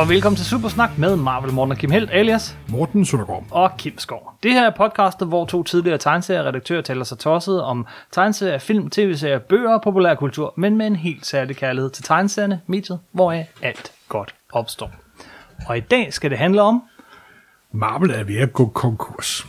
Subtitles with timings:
[0.00, 3.44] og velkommen til Supersnak med Marvel Morten og Kim Helt, alias Morten Søndergaard.
[3.50, 4.32] og Kim Skov.
[4.42, 9.38] Det her er podcastet, hvor to tidligere tegneserieredaktører taler sig tosset om tegneserier, film, tv-serier,
[9.38, 14.34] bøger og populærkultur, men med en helt særlig kærlighed til tegneserierne, mediet, hvoraf alt godt
[14.52, 14.90] opstår.
[15.66, 16.82] Og i dag skal det handle om,
[17.72, 19.46] Marvel er ved at gå konkurs.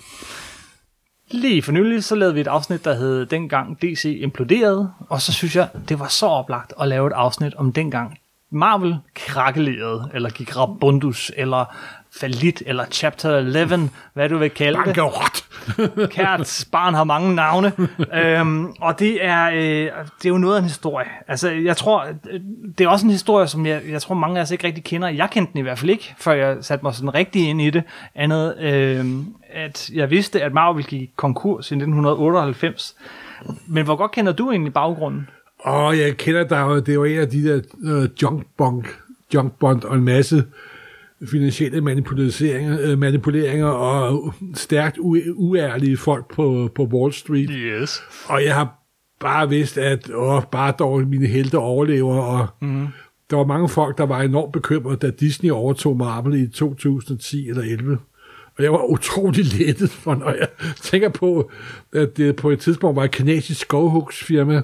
[1.32, 5.34] lige for nylig, så lavede vi et afsnit, der hed Dengang DC imploderede, og så
[5.34, 8.18] synes jeg, det var så oplagt at lave et afsnit om dengang
[8.54, 11.76] Marvel krakkelerede, eller gik rabundus, eller
[12.20, 14.86] falit, eller chapter 11, hvad du vil kalde det.
[14.86, 15.44] Bankerot!
[16.16, 17.72] Kært barn har mange navne.
[18.14, 21.08] øhm, og det er, øh, det er jo noget af en historie.
[21.28, 22.40] Altså, jeg tror, øh,
[22.78, 25.08] det er også en historie, som jeg, jeg tror, mange af os ikke rigtig kender.
[25.08, 27.70] Jeg kendte den i hvert fald ikke, før jeg satte mig sådan rigtig ind i
[27.70, 27.84] det.
[28.16, 29.06] Andet, øh,
[29.54, 32.96] at jeg vidste, at Marvel gik konkurs i 1998.
[33.68, 35.28] Men hvor godt kender du egentlig baggrunden?
[35.64, 38.84] Og jeg kender dig det var en af de der uh, junk bond,
[39.34, 40.44] junk bond og en masse
[41.32, 47.50] finansielle manipuleringer, øh, manipuleringer og stærkt u- uærlige folk på, på Wall Street.
[47.52, 48.04] Yes.
[48.28, 48.84] Og jeg har
[49.20, 52.88] bare vidst, at åh, bare dog mine helte overlever, og mm.
[53.30, 57.64] der var mange folk, der var enormt bekymrede, da Disney overtog Marvel i 2010 eller
[57.64, 57.98] 11.
[58.58, 60.48] Og jeg var utrolig lettet, for når jeg
[60.82, 61.52] tænker på,
[61.94, 64.62] at det på et tidspunkt var et kanadisk skovhugsfirma,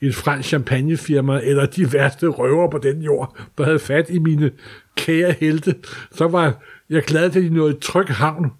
[0.00, 4.50] et fransk champagnefirma, eller de værste røver på den jord, der havde fat i mine
[4.96, 5.74] kære helte,
[6.12, 6.54] så var
[6.90, 8.52] jeg glad til, at de nåede et tryg havn.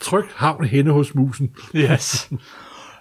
[0.00, 1.50] Tryg havn henne hos musen.
[1.74, 2.30] Yes.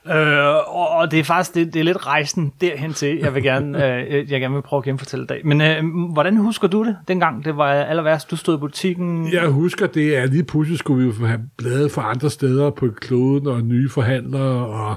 [0.07, 3.85] Øh, og, det er faktisk det, det er lidt rejsen derhen til, jeg vil gerne,
[3.85, 5.41] øh, jeg gerne vil prøve at genfortælle i dag.
[5.45, 7.45] Men øh, hvordan husker du det dengang?
[7.45, 9.33] Det var aller værst, du stod i butikken.
[9.33, 12.87] Jeg husker det, at lige pludselig skulle vi jo have bladet fra andre steder på
[13.01, 14.95] kloden, og nye forhandlere, og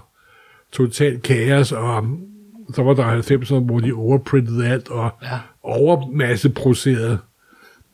[0.72, 2.04] total kaos, og
[2.74, 5.38] så var der 90'erne, hvor de overprintede alt, og Ja.
[5.62, 7.18] overmasseproducerede.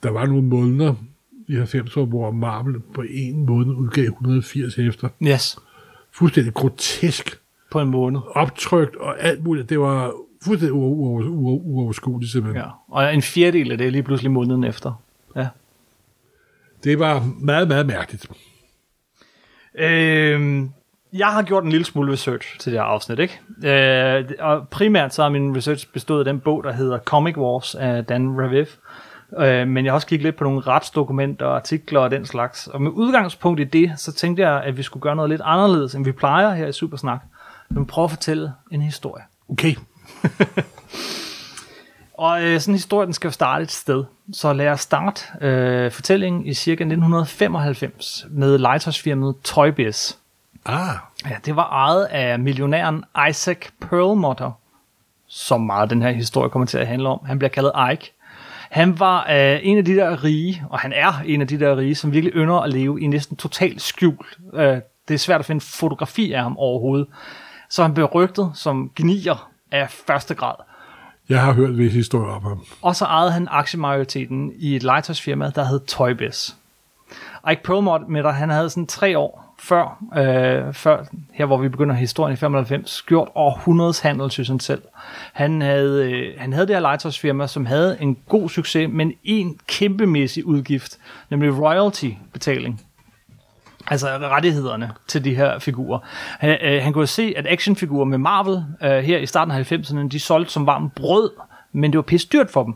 [0.03, 0.95] Der var nogle måneder
[1.49, 5.09] i 90'erne, hvor Marvel på en måned udgav 180 hæfter.
[5.23, 5.59] Yes,
[6.13, 7.41] Fuldstændig grotesk
[7.71, 8.21] på en måned.
[8.35, 9.69] optrykt, og alt muligt.
[9.71, 10.13] Det var
[10.45, 12.63] fuldstændig uoverskueligt simpelthen.
[12.65, 12.71] Ja.
[12.89, 15.03] Og en fjerdedel af det lige pludselig måneden efter.
[15.37, 15.49] Ja.
[16.85, 18.27] Det var meget, meget mærkeligt.
[19.79, 20.63] Øh,
[21.15, 23.41] jeg har gjort en lille smule research til det her afsnit, ikke?
[23.65, 27.75] Øh, og primært så har min research bestået af den bog, der hedder Comic Wars
[27.75, 28.67] af Dan Raviv.
[29.39, 32.67] Øh, men jeg har også kigget lidt på nogle retsdokumenter, artikler og den slags.
[32.67, 35.95] Og med udgangspunkt i det, så tænkte jeg, at vi skulle gøre noget lidt anderledes,
[35.95, 37.21] end vi plejer her i Supersnak.
[37.71, 39.23] Vi vil prøve at fortælle en historie.
[39.49, 39.75] Okay.
[42.15, 44.05] Og øh, sådan en historie, den skal jo starte et sted.
[44.33, 50.19] Så lad os starte øh, fortællingen i cirka 1995 med legetøjsfirmaet Toy Biz.
[50.67, 50.95] Ah,
[51.31, 54.51] Ja, det var ejet af millionæren Isaac Perlmutter,
[55.27, 57.21] som meget den her historie kommer til at handle om.
[57.27, 58.13] Han bliver kaldet Ike.
[58.71, 61.77] Han var øh, en af de der rige, og han er en af de der
[61.77, 64.27] rige, som virkelig ynder at leve i næsten total skjul.
[64.55, 64.77] Øh,
[65.09, 67.07] det er svært at finde fotografi af ham overhovedet.
[67.71, 70.55] Så han blev rygtet som gnier af første grad.
[71.29, 72.65] jeg har hørt visse historier om ham.
[72.83, 76.51] Og så ejede han aktiemajoriteten i et legetøjsfirma, der hed Toybiz.
[77.51, 82.33] Ike Perlmutter, han havde sådan tre år før, øh, før her hvor vi begynder historien
[82.33, 84.83] i 95, gjort århundredes handel, synes han selv.
[85.33, 89.59] Han havde, øh, han havde det her legetøjsfirma, som havde en god succes, men en
[89.67, 90.99] kæmpemæssig udgift,
[91.31, 92.81] nemlig royalty-betaling.
[93.87, 95.99] Altså rettighederne til de her figurer.
[96.39, 100.09] Han, øh, han kunne se, at actionfigurer med Marvel øh, her i starten af 90'erne,
[100.09, 101.31] de solgte som varmt brød,
[101.73, 102.75] men det var pisse dyrt for dem.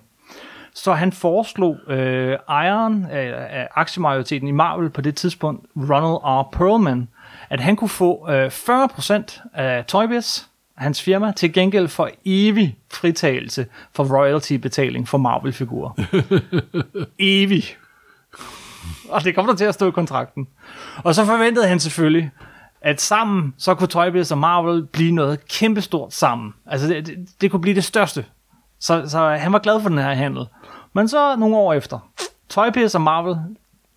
[0.82, 6.48] Så han foreslog øh, ejeren af, af aktiemajoriteten i Marvel på det tidspunkt, Ronald R.
[6.52, 7.08] Perlman,
[7.50, 10.42] at han kunne få øh, 40% af Toybiz,
[10.76, 15.90] hans firma, til gengæld for evig fritagelse for royalty-betaling for Marvel-figurer.
[17.18, 17.64] evig.
[19.08, 20.48] Og det kom der til at stå i kontrakten.
[21.04, 22.30] Og så forventede han selvfølgelig,
[22.80, 26.54] at sammen, så kunne Toybiz og Marvel blive noget kæmpestort sammen.
[26.66, 28.24] Altså, det, det, det kunne blive det største.
[28.80, 30.46] Så, så han var glad for den her handel.
[30.92, 31.98] Men så nogle år efter,
[32.48, 33.36] Toybiz og Marvel,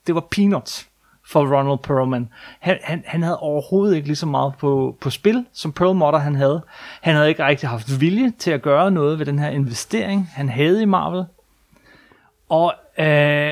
[0.07, 0.89] det var peanuts
[1.31, 2.29] for Ronald Perlman.
[2.59, 6.35] Han, han, han havde overhovedet ikke lige så meget på, på spil, som Perlmutter han
[6.35, 6.61] havde.
[7.01, 10.49] Han havde ikke rigtig haft vilje til at gøre noget ved den her investering, han
[10.49, 11.25] havde i Marvel.
[12.49, 13.51] Og, øh,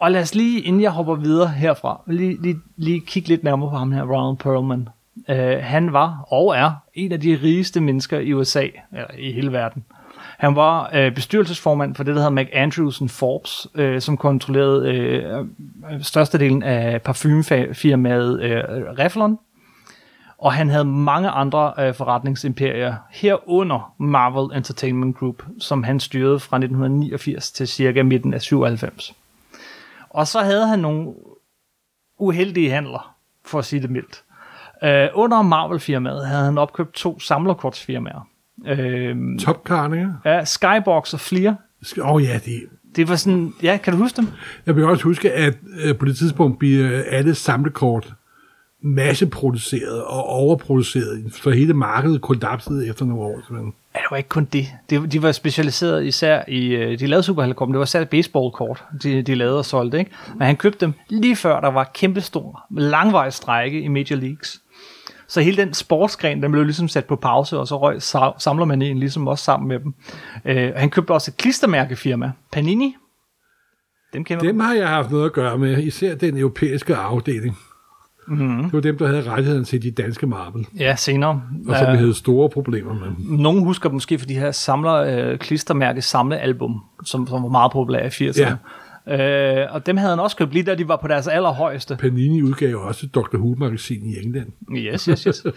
[0.00, 3.70] og lad os lige, inden jeg hopper videre herfra, lige, lige, lige kigge lidt nærmere
[3.70, 4.88] på ham her, Ronald Perlman.
[5.28, 9.52] Øh, han var og er en af de rigeste mennesker i USA, eller i hele
[9.52, 9.84] verden.
[10.40, 15.38] Han var øh, bestyrelsesformand for det, der hedder McAndrews Forbes, øh, som kontrollerede øh,
[15.92, 18.64] øh, størstedelen af parfumefirmaet øh,
[18.98, 19.38] Revlon.
[20.38, 26.56] Og han havde mange andre øh, forretningsimperier, herunder Marvel Entertainment Group, som han styrede fra
[26.56, 29.14] 1989 til cirka midten af 97.
[30.10, 31.14] Og så havde han nogle
[32.18, 33.14] uheldige handler,
[33.44, 34.22] for at sige det mildt.
[34.82, 38.29] Øh, under Marvel-firmaet havde han opkøbt to samlerkortsfirmaer.
[38.66, 40.36] Øh, Topkarne, ja.
[40.36, 41.54] ja, Skybox og Fleer.
[41.98, 42.62] Åh oh, ja, det,
[42.96, 44.28] Det var sådan, ja, kan du huske dem?
[44.66, 45.54] Jeg vil også huske, at
[45.84, 48.12] øh, på det tidspunkt bliver alle samlekort
[48.82, 53.40] masseproduceret og overproduceret, så hele markedet kollapsede efter nogle år.
[53.46, 53.74] Simpelthen.
[53.94, 54.66] Ja, det var ikke kun det.
[54.90, 59.22] De, de var specialiseret især i, øh, de lavede superhelikopter, det var især baseballkort, de,
[59.22, 60.10] de lavede og solgte, ikke?
[60.38, 64.60] Men han købte dem lige før, der var kæmpestor, langvej strække i Major Leagues.
[65.30, 68.64] Så hele den sportsgren, den blev ligesom sat på pause, og så røg sa- samler
[68.64, 69.94] man en ligesom også sammen med dem.
[70.44, 72.96] Øh, han købte også et klistermærkefirma, Panini.
[74.12, 74.44] Dem kender?
[74.44, 77.58] Dem har jeg haft noget at gøre med, især den europæiske afdeling.
[78.28, 78.62] Mm-hmm.
[78.64, 81.42] Det var dem, der havde rettigheden til de danske marble, Ja, senere.
[81.68, 83.08] og som vi Øh, havde store problemer med.
[83.38, 88.06] Nogle husker måske for de her samler øh, klistermærke samlealbum, som, som var meget populære
[88.06, 88.40] i 80'erne.
[88.42, 88.54] Ja.
[89.08, 91.96] Øh, og dem havde han også købt lige da de var på deres allerhøjeste.
[91.96, 93.36] Panini udgav også Dr.
[93.36, 94.46] Who-magasin i England.
[94.76, 95.42] Yes, yes, yes.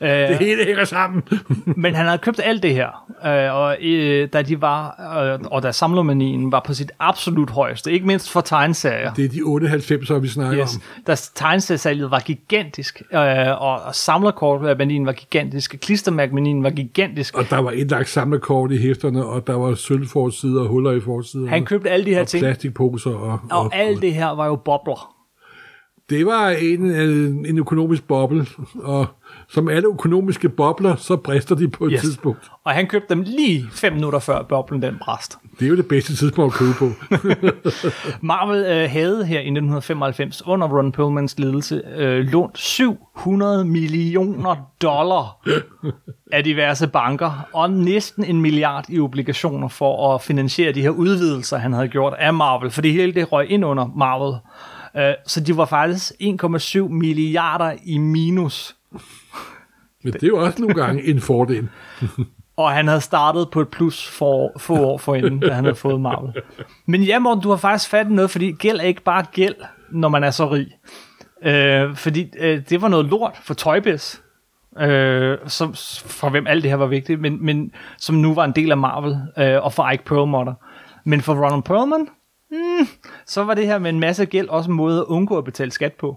[0.00, 1.22] øh, Det hele hænger sammen.
[1.82, 4.88] men han havde købt alt det her, øh, og øh, da de var,
[5.34, 9.14] øh, og da samlermanien var på sit absolut højeste, ikke mindst for tegneserier.
[9.14, 10.74] det er de 98, vi snakker Yes.
[10.76, 10.82] om.
[11.06, 13.18] Da tegneseriesalget var gigantisk, øh,
[13.62, 17.36] og, og samlerkortmanien var gigantisk, klistermærkmanien var gigantisk.
[17.38, 21.48] Og der var indlagt samlekort i hæfterne, og der var sølvforsider og huller i forsiderne.
[21.50, 22.46] Han købte alle de her og ting,
[22.80, 23.10] plastikposer.
[23.10, 25.19] Og, og alt det her var jo bobler.
[26.10, 28.46] Det var en, øh, en økonomisk boble,
[28.82, 29.06] og
[29.48, 32.00] som alle økonomiske bobler, så brister de på et Yes.
[32.00, 32.50] tidspunkt.
[32.64, 35.38] Og han købte dem lige fem minutter før boblen den brast.
[35.58, 36.90] Det er jo det bedste tidspunkt at købe på.
[38.26, 45.48] Marvel øh, havde her i 1995 under Ron Perlmans ledelse øh, lånt 700 millioner dollar
[46.32, 51.56] af diverse banker og næsten en milliard i obligationer for at finansiere de her udvidelser,
[51.58, 54.38] han havde gjort af Marvel, fordi hele det røg ind under Marvel.
[54.96, 58.76] Øh, så de var faktisk 1,7 milliarder i minus.
[60.04, 61.68] Men det er jo også nogle gange en fordel.
[62.56, 66.00] Og han havde startet på et plus for få år forinden, da han havde fået
[66.00, 66.42] Marvel.
[66.86, 69.54] Men ja, Morten, du har faktisk fat i noget, fordi gæld er ikke bare gæld,
[69.90, 70.66] når man er så rig.
[71.42, 74.16] Øh, fordi øh, det var noget lort for Toybiz,
[74.78, 75.74] øh, som,
[76.06, 78.76] for hvem alt det her var vigtigt, men, men som nu var en del af
[78.76, 80.54] Marvel, øh, og for Ike Perlmutter.
[81.04, 82.08] Men for Ronald Perlman,
[82.50, 82.88] hmm,
[83.26, 85.70] så var det her med en masse gæld også en måde at undgå at betale
[85.70, 86.16] skat på.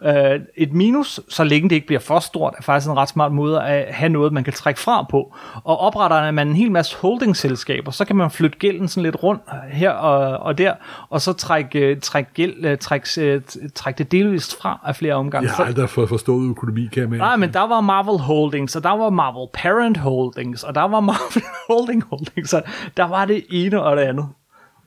[0.00, 3.32] Uh, et minus, så længe det ikke bliver for stort, er faktisk en ret smart
[3.32, 5.34] måde at have noget, man kan trække fra på.
[5.64, 9.42] Og opretter man en hel masse holdingselskaber, så kan man flytte gælden sådan lidt rundt
[9.70, 10.74] her og, og der,
[11.08, 13.42] og så trække, uh, trække, gæld, uh, trække,
[13.74, 15.48] trække det delvist fra af flere omgange.
[15.48, 17.18] Jeg har aldrig fået forstået økonomi, kan jeg.
[17.18, 21.00] Nej, men der var Marvel Holdings, og der var Marvel Parent Holdings, og der var
[21.00, 22.62] Marvel Holding Holdings, så
[22.96, 24.28] der var det ene og det andet.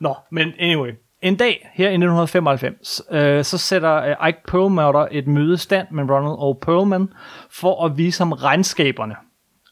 [0.01, 0.91] Nå, men anyway.
[1.21, 6.03] En dag her i 1995, øh, så sætter øh, Ike Perlmutter et møde stand med
[6.03, 6.53] Ronald O.
[6.53, 7.09] Perlman
[7.49, 9.15] for at vise ham regnskaberne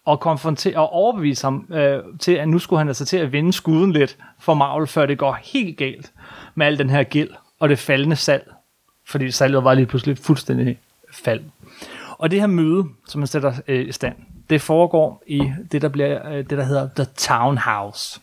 [0.06, 3.54] og, konfrontere, og overbevise ham øh, til, at nu skulle han altså til at vinde
[3.54, 6.14] skuden lidt for Marvel, før det går helt galt
[6.56, 7.30] med al den her gæld
[7.60, 8.52] og det faldende salg.
[9.08, 10.80] Fordi salget var lige pludselig fuldstændig
[11.12, 11.42] fald.
[12.18, 14.16] Og det her møde, som man sætter øh, i stand,
[14.50, 18.20] det foregår i det, der bliver øh, det, der hedder The Townhouse.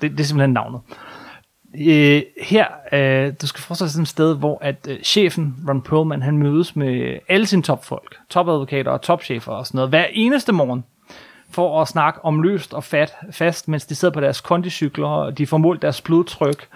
[0.00, 0.80] Det, det er simpelthen navnet.
[1.74, 5.82] Øh, her, øh, du skal forestille dig sådan et sted, hvor at øh, chefen, Ron
[5.82, 10.52] Perlman, han mødes med alle sine topfolk, topadvokater og topchefer og sådan noget, hver eneste
[10.52, 10.84] morgen,
[11.50, 15.38] for at snakke om løst og fat, fast, mens de sidder på deres kondicykler, og
[15.38, 16.68] de får målt deres blodtryk,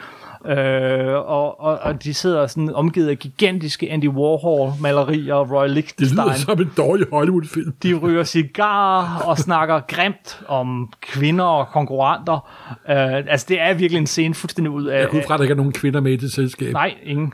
[0.46, 5.70] øh, og, og, og de sidder sådan omgivet af gigantiske Andy Warhol-malerier og Roy Det
[5.70, 6.26] Lichtenstein.
[6.28, 7.72] lyder som en dårlig Hollywood-film.
[7.82, 12.34] De ryger cigarer og snakker grimt om kvinder og konkurrenter.
[12.70, 15.00] Uh, altså, det er virkelig en scene fuldstændig ud af...
[15.00, 16.72] Jeg ud fra, at der ikke er nogen kvinder med i det selskab.
[16.72, 17.32] Nej, ingen.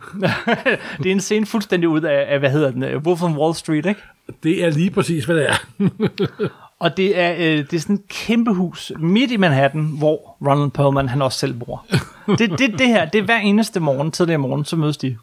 [1.02, 3.86] det er en scene fuldstændig ud af, af hvad hedder den, Wolf on Wall Street,
[3.86, 4.00] ikke?
[4.42, 5.54] Det er lige præcis, hvad det er.
[6.80, 10.70] Og det er, øh, det er sådan et kæmpe hus midt i Manhattan, hvor Ronald
[10.70, 11.86] Perlman han også selv bor.
[12.38, 15.16] Det, det, det her, det er hver eneste morgen, tidligere morgen, så mødes de.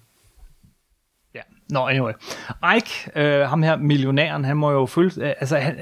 [1.36, 2.14] Ja, nå, no, anyway.
[2.78, 5.76] Ike, øh, ham her millionæren, han må jo føle, øh, altså han,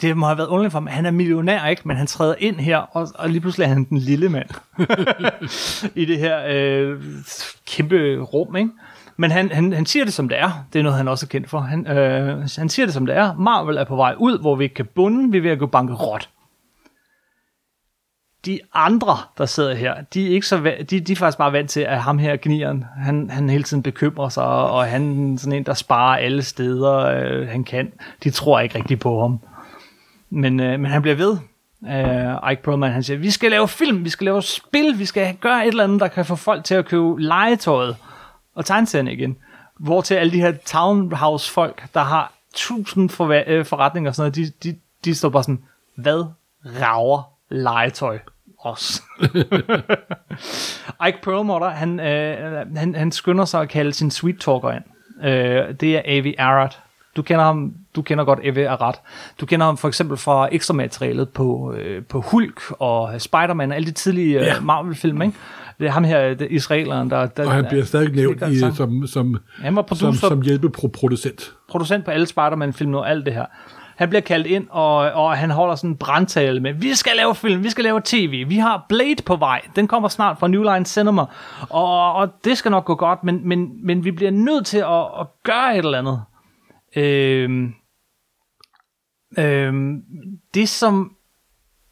[0.00, 1.82] det må have været underligt for ham, han er millionær, ikke?
[1.84, 4.48] Men han træder ind her, og, og lige pludselig er han den lille mand.
[6.02, 7.02] I det her øh,
[7.66, 8.70] kæmpe rum, ikke?
[9.16, 10.66] Men han, han, han siger det som det er.
[10.72, 11.60] Det er noget, han også er kendt for.
[11.60, 13.34] Han, øh, han siger det som det er.
[13.34, 15.30] Marvel er på vej ud, hvor vi ikke kan bunde.
[15.30, 16.28] Vi er ved at gå bankerot.
[18.46, 21.70] De andre, der sidder her, de er, ikke så, de, de er faktisk bare vant
[21.70, 25.52] til, at ham her gnieren, han, han hele tiden bekymrer sig, og han er sådan
[25.52, 27.92] en, der sparer alle steder, øh, han kan.
[28.24, 29.40] De tror ikke rigtig på ham.
[30.30, 31.36] Men, øh, men han bliver ved.
[31.80, 35.36] Uh, Ike Perlman, han siger, vi skal lave film, vi skal lave spil, vi skal
[35.40, 37.96] gøre et eller andet, der kan få folk til at købe legetøjet
[38.54, 39.36] og tegneserien igen.
[39.78, 44.54] Hvor til alle de her townhouse-folk, der har tusind forva- øh, forretninger og sådan noget,
[44.62, 46.24] de, de, de står bare sådan, hvad
[46.80, 48.18] rager legetøj
[48.58, 49.02] os?
[51.08, 54.84] Ike Perlmutter, han, øh, han, han skynder sig at kalde sin sweet talker ind.
[55.24, 56.70] Øh, det er Avi Arad.
[57.16, 58.94] Du kender ham, du kender godt Avi Arad.
[59.40, 63.76] Du kender ham for eksempel fra ekstra materialet på, øh, på Hulk og Spider-Man og
[63.76, 64.60] alle de tidlige øh, Ja.
[64.60, 65.34] Marvel-film, ikke?
[65.78, 67.26] Det er ham her, det, israeleren, der...
[67.26, 71.54] der Og han bliver stadig nævnt i, som, som, Han var som, producer, som hjælpeproducent.
[71.70, 73.44] producent på alle Spider-Man-film og alt det her.
[73.96, 77.34] Han bliver kaldt ind, og, og han holder sådan en brandtale med, vi skal lave
[77.34, 80.62] film, vi skal lave tv, vi har Blade på vej, den kommer snart fra New
[80.62, 81.22] Line Cinema,
[81.70, 85.04] og, og det skal nok gå godt, men, men, men vi bliver nødt til at,
[85.20, 86.22] at gøre et eller andet.
[86.96, 87.74] Øhm,
[89.38, 90.02] øhm,
[90.54, 91.16] det som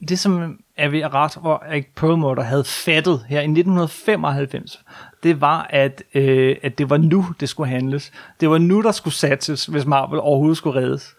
[0.08, 4.80] det som Avi Arad og Eric Perlmutter havde fattet her i 1995,
[5.22, 8.12] det var, at, øh, at det var nu, det skulle handles.
[8.40, 11.14] Det var nu, der skulle satses, hvis Marvel overhovedet skulle reddes.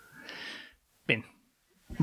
[1.07, 1.23] Men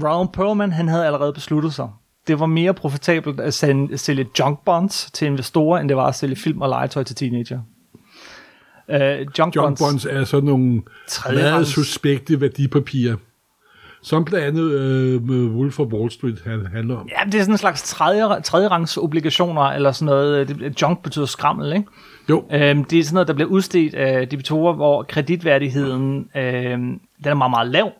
[0.05, 1.89] Ron Perlman, han havde allerede besluttet sig.
[2.27, 6.15] Det var mere profitabelt at sende, sælge junk bonds til investorer, end det var at
[6.15, 7.61] sælge film og legetøj til teenager.
[8.89, 10.83] Uh, junk, John bonds, Bonds er sådan nogle
[11.33, 13.17] meget suspekte værdipapirer.
[14.03, 17.09] Som blandt andet øh, med Wolf of Wall Street han, handler om.
[17.09, 20.49] Ja, det er sådan en slags tredje, tredje rangs obligationer, eller sådan noget.
[20.49, 21.85] Det, junk betyder skrammel, ikke?
[22.29, 27.31] Jo, Øhm, det er sådan noget, der bliver udstedt af debitorer, hvor kreditværdigheden øhm, den
[27.31, 27.91] er meget, meget lav.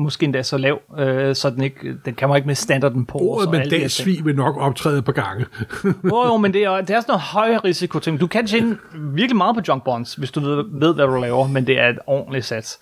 [0.00, 3.18] Måske endda så lav, øh, så den, ikke, den kan man ikke med standarden på.
[3.18, 5.46] ordet mandatsvig vil nok optræde på gange.
[5.84, 8.20] Jo, jo, men det er, det er sådan noget høj risiko ting.
[8.20, 11.48] Du kan tjene virkelig meget på junk bonds, hvis du ved, ved hvad du laver,
[11.48, 12.80] men det er et ordentligt sats.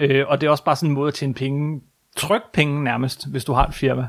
[0.00, 1.80] Øh, og det er også bare sådan en måde at tjene penge,
[2.16, 4.08] tryk penge nærmest, hvis du har et firma.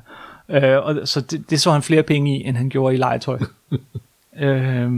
[0.50, 3.40] Øh, og, så det, det så han flere penge i, end han gjorde i legetøj.
[4.44, 4.92] øh,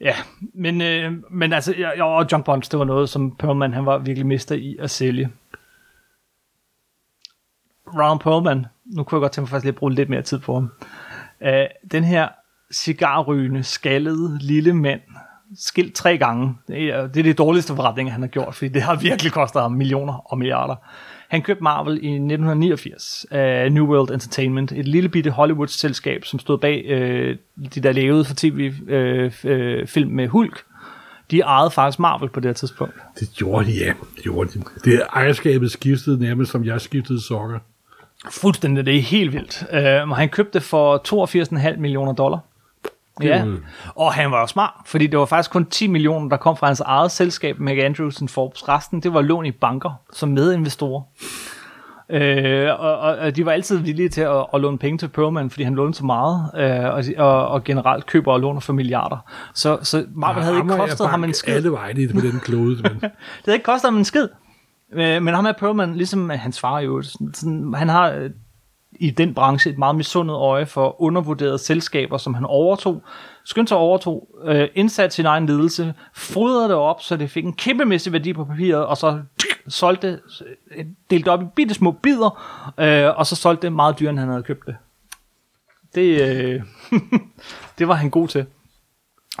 [0.00, 0.14] ja,
[0.54, 3.98] men, øh, men altså, ja, og junk bonds, det var noget, som Perlman, han var
[3.98, 5.30] virkelig mester i at sælge.
[7.86, 10.38] Ron Perlman, nu kunne jeg godt tænke mig faktisk lige at bruge lidt mere tid
[10.38, 10.70] på ham.
[11.40, 12.28] Uh, den her
[12.72, 15.00] cigarrygende, skaldede lille mand,
[15.56, 18.82] skilt tre gange, det er, det er det dårligste forretning, han har gjort, fordi det
[18.82, 20.76] har virkelig kostet ham millioner og milliarder.
[21.28, 26.58] Han købte Marvel i 1989 af New World Entertainment, et lille bitte Hollywood-selskab, som stod
[26.58, 27.36] bag øh,
[27.74, 30.62] de der lavede for tv-film øh, øh, film med Hulk.
[31.30, 32.94] De ejede faktisk Marvel på det her tidspunkt.
[33.20, 33.92] Det gjorde de, ja.
[34.16, 34.64] Det gjorde de.
[34.84, 37.58] Det ejerskabet skiftede nærmest, som jeg skiftede sokker.
[38.30, 39.64] Fuldstændig, det er helt vildt.
[39.72, 41.02] Uh, han købte det for
[41.74, 42.38] 82,5 millioner dollar.
[43.20, 43.56] Er Ja, jo-
[43.94, 46.66] og han var jo smart, fordi det var faktisk kun 10 millioner, der kom fra
[46.66, 48.68] hans eget selskab, Meg Andrews Forbes.
[48.68, 51.02] Resten, det var lån i banker som medinvestorer.
[52.10, 55.62] Øh, og, og, de var altid villige til at, at låne penge til Perlman, fordi
[55.64, 59.16] han lånte så meget, øh, og, og, og generelt køber og låner for milliarder.
[59.54, 61.54] Så, så Marvel havde ikke kostet ham en skid.
[61.54, 62.82] Alle vegne på den klode.
[62.82, 63.10] Men Det
[63.44, 64.28] havde ikke kostet ham en skid.
[64.92, 68.30] Øh, Men ham her Perlman, ligesom hans far jo, sådan, sådan, han har øh,
[69.00, 73.02] i den branche et meget misundet øje for undervurderede selskaber, som han overtog,
[73.44, 77.52] skyndte sig overtog, øh, indsat sin egen ledelse, fodrede det op, så det fik en
[77.52, 79.20] kæmpemæssig værdi på papiret, og så
[79.68, 80.20] solgte det,
[80.76, 82.42] øh, delte op i bitte små bidder,
[82.78, 84.76] øh, og så solgte det meget dyrere, end han havde købt det.
[85.94, 86.62] Det, øh,
[87.78, 88.46] det var han god til.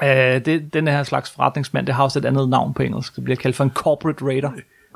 [0.02, 0.08] Øh,
[0.44, 3.16] det, den her slags forretningsmand, det har også et andet navn på engelsk.
[3.16, 4.50] Det bliver kaldt for en corporate raider.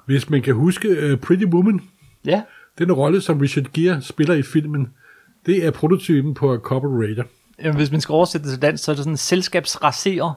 [0.06, 1.80] hvis man kan huske uh, Pretty Woman,
[2.24, 2.42] Ja,
[2.78, 4.88] den rolle, som Richard Gere spiller i filmen,
[5.46, 7.24] det er prototypen på Corporator.
[7.62, 10.32] Jamen, hvis man skal oversætte det til dansk, så er det sådan en selskabsraserer.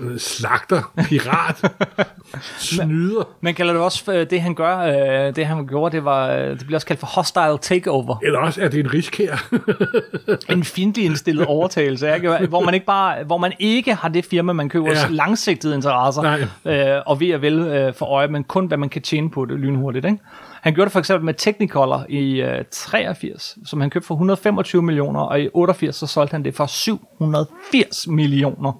[0.00, 1.72] Øh, Slagter, pirat,
[2.58, 6.30] snyder, Man kalder det også, øh, det han gør, øh, det han gjorde, det, var,
[6.30, 8.16] øh, det bliver også kaldt for hostile takeover.
[8.22, 9.46] eller også er det en riskær.
[10.52, 12.46] En fjendtlig indstillet overtagelse, ikke?
[12.48, 15.00] hvor man ikke bare, hvor man ikke har det firma, man køber Ja.
[15.00, 15.06] ja.
[15.10, 16.22] langsigtede interesser,
[16.64, 16.94] Nej.
[16.96, 19.44] øh, og ved at vel øh, for øje, men kun hvad man kan tjene på
[19.44, 20.04] det lynhurtigt.
[20.04, 20.18] Ikke?
[20.64, 24.82] Han gjorde det for eksempel med Technicolor i øh, 83, som han købte for 125
[24.82, 28.72] millioner, og i 88 så solgte han det for 780 millioner.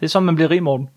[0.00, 0.88] Det er sådan, man bliver rig, Morten.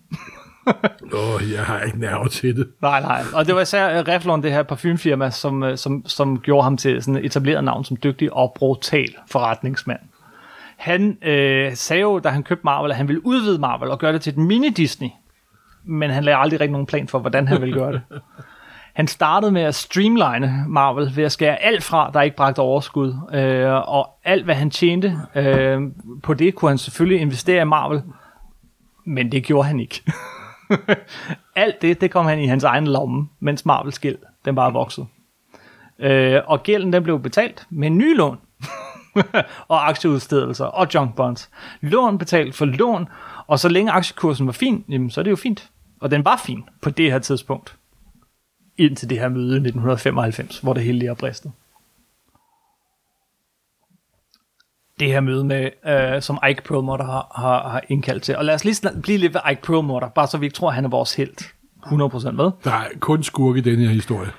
[1.12, 2.68] Åh, oh, jeg har ikke nerver til det.
[2.82, 3.22] Nej, nej.
[3.34, 6.76] Og det var især uh, Revlon, det her parfumefirma, som, uh, som, som gjorde ham
[6.76, 10.00] til sådan et etableret navn som dygtig og brutal forretningsmand.
[10.76, 14.12] Han øh, sagde jo, da han købte Marvel, at han ville udvide Marvel og gøre
[14.12, 15.10] det til et mini-Disney.
[15.84, 18.02] Men han lagde aldrig rigtig nogen plan for, hvordan han ville gøre det.
[18.98, 23.14] Han startede med at streamline Marvel ved at skære alt fra, der ikke bragte overskud.
[23.32, 25.82] Øh, og alt, hvad han tjente øh,
[26.22, 28.02] på det, kunne han selvfølgelig investere i Marvel.
[29.06, 30.02] Men det gjorde han ikke.
[31.56, 35.06] alt det, det kom han i hans egen lomme, mens Marvels gæld, den bare voksede.
[35.98, 38.38] Øh, og gælden, den blev betalt med en ny lån
[39.68, 41.50] og aktieudstedelser og junk bonds.
[41.80, 43.08] Lån betalt for lån,
[43.46, 45.70] og så længe aktiekursen var fin, jamen, så er det jo fint.
[46.00, 47.77] Og den var fin på det her tidspunkt.
[48.78, 51.52] Indtil det her møde i 1995, hvor det hele lige er bristet.
[55.00, 58.36] det her møde med, øh, som Ike Perlmutter har, har, har indkaldt til.
[58.36, 60.68] Og lad os lige snak- blive lidt ved Ike Perlmutter, bare så vi ikke tror,
[60.68, 61.52] at han er vores held.
[61.86, 62.50] 100% med.
[62.64, 64.30] Der er kun skurk i den her historie.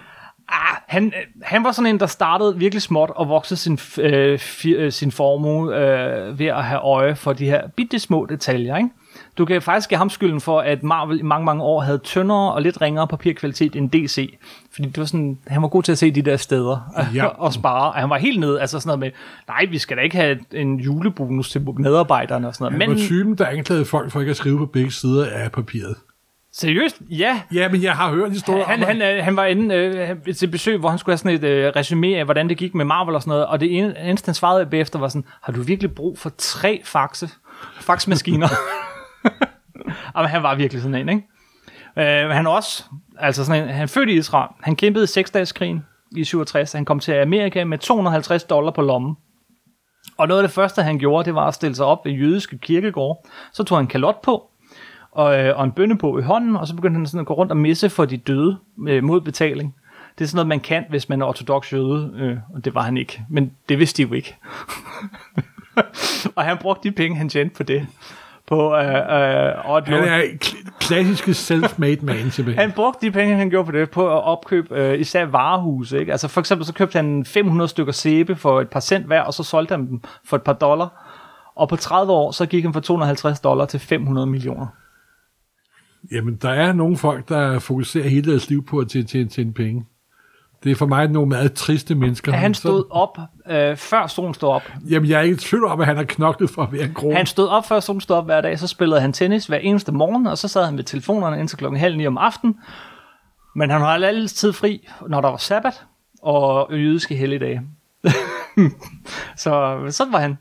[0.50, 4.69] Ah, han, han var sådan en, der startede virkelig småt og voksede sin, øh, fi,
[4.72, 8.77] øh, sin formue øh, ved at have øje for de her bitte små detaljer.
[8.77, 8.89] Ikke?
[9.39, 12.53] Du kan faktisk give ham skylden for, at Marvel i mange, mange år havde tyndere
[12.53, 14.38] og lidt ringere papirkvalitet end DC.
[14.74, 17.25] Fordi det var sådan, han var god til at se de der steder Ja.
[17.46, 17.91] og spare.
[17.91, 19.12] Og han var helt nede, altså sådan noget med,
[19.48, 22.81] nej, vi skal da ikke have en julebonus til medarbejderne og sådan noget.
[22.81, 25.51] Han Men var typen, der anklagede folk for ikke at skrive på begge sider af
[25.51, 25.96] papiret.
[26.53, 29.46] seriøst, ja, Ja, men jeg har hørt historier han, om, han, at- øh, han var
[29.46, 32.58] inde øh, til besøg, hvor han skulle have sådan et øh, resume af, hvordan det
[32.58, 35.25] gik med Marvel og sådan noget, og det ene- eneste, han svarede bagefter, var sådan,
[35.41, 37.29] har du virkelig brug for tre faxe,
[37.81, 38.48] faxmaskiner?
[40.27, 41.27] han var virkelig sådan en, ikke?
[41.98, 42.83] Øh, han også,
[43.19, 46.86] altså sådan en, han fødte født i Israel, han kæmpede i seksdageskrigen i 67, han
[46.86, 49.15] kom til Amerika med 250 dollar på lommen.
[50.17, 52.57] Og noget af det første, han gjorde, det var at stille sig op ved jødiske
[52.57, 53.27] kirkegård.
[53.53, 54.50] Så tog han en kalot på,
[55.12, 57.51] og, øh, og en bønnebog i hånden, og så begyndte han sådan at gå rundt
[57.51, 58.57] og misse for de døde
[58.88, 59.75] øh, mod betaling.
[60.17, 62.81] Det er sådan noget, man kan, hvis man er ortodox jøde, øh, og det var
[62.81, 63.25] han ikke.
[63.29, 64.36] Men det vidste de jo ikke.
[66.36, 67.88] og han brugte de penge, han tjente på det.
[68.49, 68.95] På, øh, øh,
[69.85, 72.57] han er kl- klassiske self-made man, simpelthen.
[72.57, 75.99] Han brugte de penge, han gjorde på det, på at opkøbe øh, især varehuse.
[75.99, 76.11] Ikke?
[76.11, 79.33] Altså for eksempel så købte han 500 stykker sæbe for et par cent hver, og
[79.33, 81.15] så solgte han dem for et par dollar.
[81.55, 84.67] Og på 30 år, så gik han fra 250 dollar til 500 millioner.
[86.11, 89.53] Jamen, der er nogle folk, der fokuserer hele deres liv på at tjene, tjene, tjene
[89.53, 89.85] penge.
[90.63, 92.32] Det er for mig nogle meget triste mennesker.
[92.32, 93.17] Han stod op,
[93.50, 94.62] øh, før solen stod op.
[94.89, 96.93] jamen, jeg er ikke i tvivl om, at han har knoklet for at være en
[96.93, 97.13] grå.
[97.13, 99.91] Han stod op, før solen stod op hver dag, så spillede han tennis hver eneste
[99.91, 102.56] morgen, og så sad han ved telefonerne indtil klokken halv ni om aftenen.
[103.56, 105.86] Men han havde altid fri, når der var sabbat
[106.22, 107.62] og jødiske helligdage.
[109.43, 110.38] så sådan var han.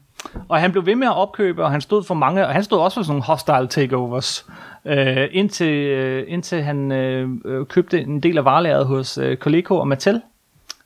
[0.48, 2.78] Og han blev ved med at opkøbe, og han stod for mange, og han stod
[2.78, 4.46] også for sådan nogle hostile takeovers,
[4.88, 9.76] øh, indtil, øh, indtil han øh, øh, købte en del af varelæret hos øh, Coleco
[9.76, 10.22] og Mattel.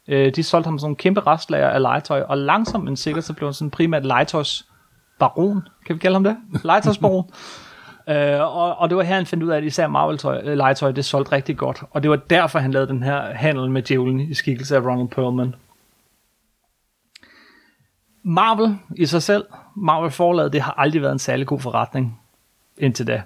[0.08, 3.32] Øh, de solgte ham sådan en kæmpe restlager af legetøj, og langsomt men sikkert så
[3.32, 4.66] blev han sådan primært legetøjs
[5.18, 6.36] baron, kan vi kalde ham det?
[6.64, 7.30] Legetøjsbaron.
[8.10, 11.32] øh, og, og det var her, han fandt ud af, at især Marvel-legetøj, det solgte
[11.32, 11.82] rigtig godt.
[11.90, 15.08] Og det var derfor, han lavede den her handel med djævlen i skikkelse af Ronald
[15.08, 15.54] Perlman.
[18.22, 19.44] Marvel i sig selv,
[19.76, 22.20] Marvel-forlaget, det har aldrig været en særlig god forretning
[22.78, 23.22] indtil da.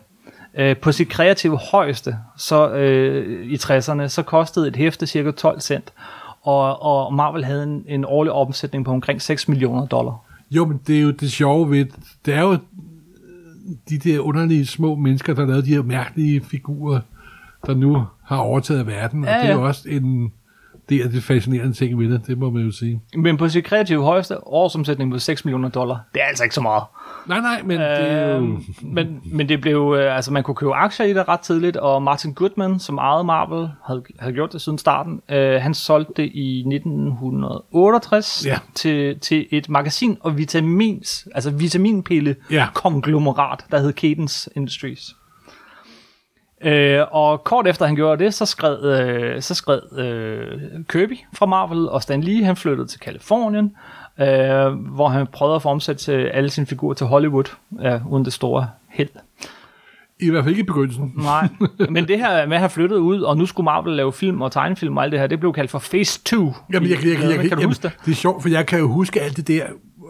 [0.58, 5.60] Øh, på sit kreative højeste, så øh, i 60'erne, så kostede et hæfte cirka 12
[5.60, 5.92] cent,
[6.42, 10.18] og, og Marvel havde en, en årlig omsætning på omkring 6 millioner dollar.
[10.50, 11.86] Jo, men det er jo det sjove ved,
[12.26, 12.58] det er jo
[13.88, 17.00] de der underlige små mennesker, der lavede de her mærkelige figurer,
[17.66, 19.60] der nu har overtaget verden, Ja, og det er ja.
[19.60, 20.32] jo også en
[20.88, 23.00] del af det fascinerende ting ved det, det må man jo sige.
[23.16, 26.60] Men på sit kreative højeste årsomsætning på 6 millioner dollar, det er altså ikke så
[26.60, 26.82] meget.
[27.26, 28.36] Nej, nej, men det er jo...
[28.36, 31.76] Øhm, men, men det blev, øh, altså man kunne købe aktier i det ret tidligt,
[31.76, 36.22] og Martin Goodman, som ejede Marvel, havde, havde gjort det siden starten, øh, han solgte
[36.22, 38.58] det i 1968 Ja.
[38.74, 42.66] til, til et magasin og vitamins, altså vitaminpille Ja.
[42.74, 45.15] konglomerat, der hed Cadence Industries.
[46.64, 51.46] Øh, og kort efter han gjorde det, så skred, øh, så skred øh, Kirby fra
[51.46, 53.76] Marvel, og Stan Lee, han flyttede til Kalifornien,
[54.20, 57.44] øh, hvor han prøvede at få omsat til alle sine figurer til Hollywood,
[57.84, 59.08] øh, uden det store held.
[60.20, 61.12] I hvert fald ikke i begyndelsen.
[61.16, 61.48] Nej,
[61.94, 64.52] men det her med at have flyttet ud, og nu skulle Marvel lave film og
[64.52, 66.54] tegnefilm og alt det her, det blev kaldt for Phase 2.
[66.72, 67.92] Jamen, jeg, jeg, jeg, jeg, jeg, kan du jamen, huske det?
[68.04, 69.64] det er sjovt, for jeg kan jo huske alt det der,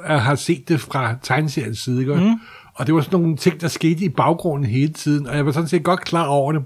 [0.09, 2.15] jeg har set det fra tegneseriens side, ikke?
[2.15, 2.41] Mm.
[2.77, 5.53] Og det var sådan nogle ting, der skete i baggrunden hele tiden, og jeg var
[5.53, 6.62] sådan set godt klar over det.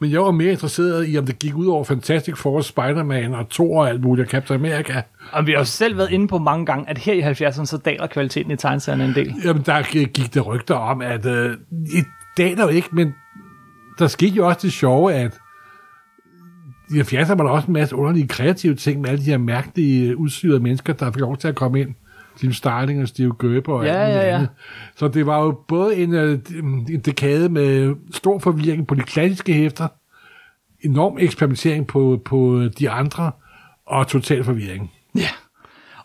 [0.00, 3.48] Men jeg var mere interesseret i, om det gik ud over Fantastic Four, Spider-Man og
[3.50, 5.02] Thor og alt muligt, og Captain America.
[5.32, 7.76] Og vi har jo selv været inde på mange gange, at her i 70'erne, så
[7.84, 9.34] daler kvaliteten i tegneserierne en del.
[9.44, 12.02] Jamen, der gik der rygter om, at øh, i
[12.36, 13.14] dag der jo ikke, men
[13.98, 15.38] der skete jo også det sjove, at
[16.90, 20.16] i 70'erne var der også en masse underlige kreative ting med alle de her mærkelige,
[20.16, 21.94] udsyrede mennesker, der fik lov til at komme ind.
[22.42, 24.34] Jim Starling og Steve Gerber og Ja, alt ja, ja.
[24.34, 24.48] andet.
[24.96, 26.38] Så det var jo både en, øh,
[26.90, 29.88] en dekade med stor forvirring på de klassiske hæfter,
[30.84, 33.32] enorm eksperimentering på, på de andre,
[33.86, 34.92] og total forvirring.
[35.14, 35.28] Ja.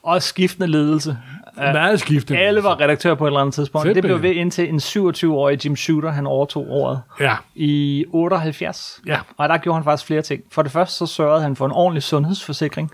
[0.04, 1.18] Og skiftende ledelse.
[1.58, 2.40] Meget skiftende.
[2.40, 3.88] Alle var redaktør på et eller andet tidspunkt.
[3.88, 4.20] Det Simpelthen.
[4.22, 9.02] blev ved indtil en 27-årig Jim Shooter, han overtog året Ja, i 78.
[9.06, 9.20] ja.
[9.38, 10.42] Og der gjorde han faktisk flere ting.
[10.52, 12.92] For det første så sørgede han for en ordentlig sundhedsforsikring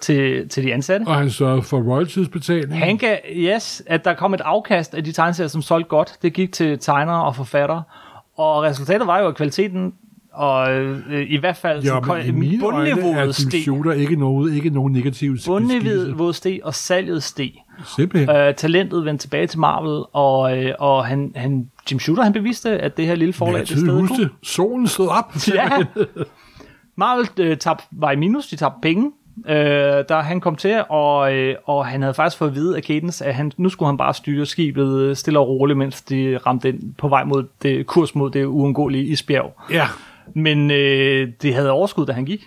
[0.00, 1.04] til, til de ansatte.
[1.04, 2.78] Og han sørgede for royaltiesbetaling.
[2.78, 6.18] Han gav, yes, at der kom et afkast af de tegneserier, som solgte godt.
[6.22, 7.82] Det gik til tegnere og forfattere.
[8.36, 9.92] Og resultatet var jo, at kvaliteten
[10.36, 13.62] og øh, i hvert fald Ja, så, i er bundniveauet steg.
[13.62, 15.36] Shooter ikke noget, ikke nogen negativ.
[15.46, 17.52] Bundniveauet steg, og salget steg.
[17.96, 18.36] Simpelthen.
[18.36, 22.70] Øh, talentet vendte tilbage til Marvel, og, øh, og han, han, Jim Shooter han beviste,
[22.70, 24.30] at det her lille forlag det sted huske det.
[24.42, 25.34] Solen stod op.
[25.54, 25.68] Ja.
[26.96, 29.10] Marvel øh, tab, var i minus, de tabte penge,
[29.48, 32.82] øh, da han kom til, og, øh, og han havde faktisk fået at vide af
[32.82, 36.38] Cadence, at han, nu skulle han bare styre skibet øh, stille og roligt, mens de
[36.46, 39.52] ramte ind på vej mod det, kurs mod det uundgåelige isbjerg.
[39.70, 39.86] Ja.
[40.34, 42.42] Men øh, det havde overskud, da han gik.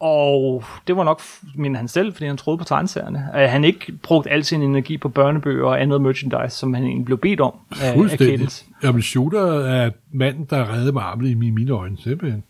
[0.00, 1.20] Og det var nok,
[1.54, 4.98] mener han selv, fordi han troede på tegneserierne, at han ikke brugte al sin energi
[4.98, 8.18] på børnebøger og andet merchandise, som han egentlig blev bedt om af, af.
[8.18, 8.64] Cadence.
[8.82, 11.96] Jamen, Shooter er manden, der reddede Marvel i mine øjne.
[11.98, 12.42] Simpelthen.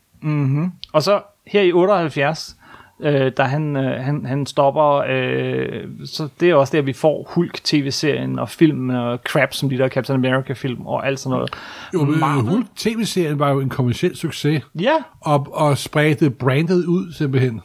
[0.93, 2.57] Og så her i 78,
[3.03, 7.31] øh, da han, øh, han, han stopper, øh, så det er også der, vi får
[7.35, 11.51] Hulk-tv-serien og film og crap, som de der Captain America-film og alt sådan noget.
[11.95, 16.85] Jo, men Marvel- Hulk TV-serien var jo en kommersiel succes, Ja, og, og spredte brandet
[16.87, 17.61] ud simpelthen.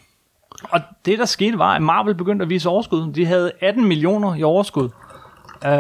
[0.63, 3.12] og det der skete var, at Marvel begyndte at vise overskud.
[3.13, 4.89] De havde 18 millioner i overskud
[5.65, 5.71] øh,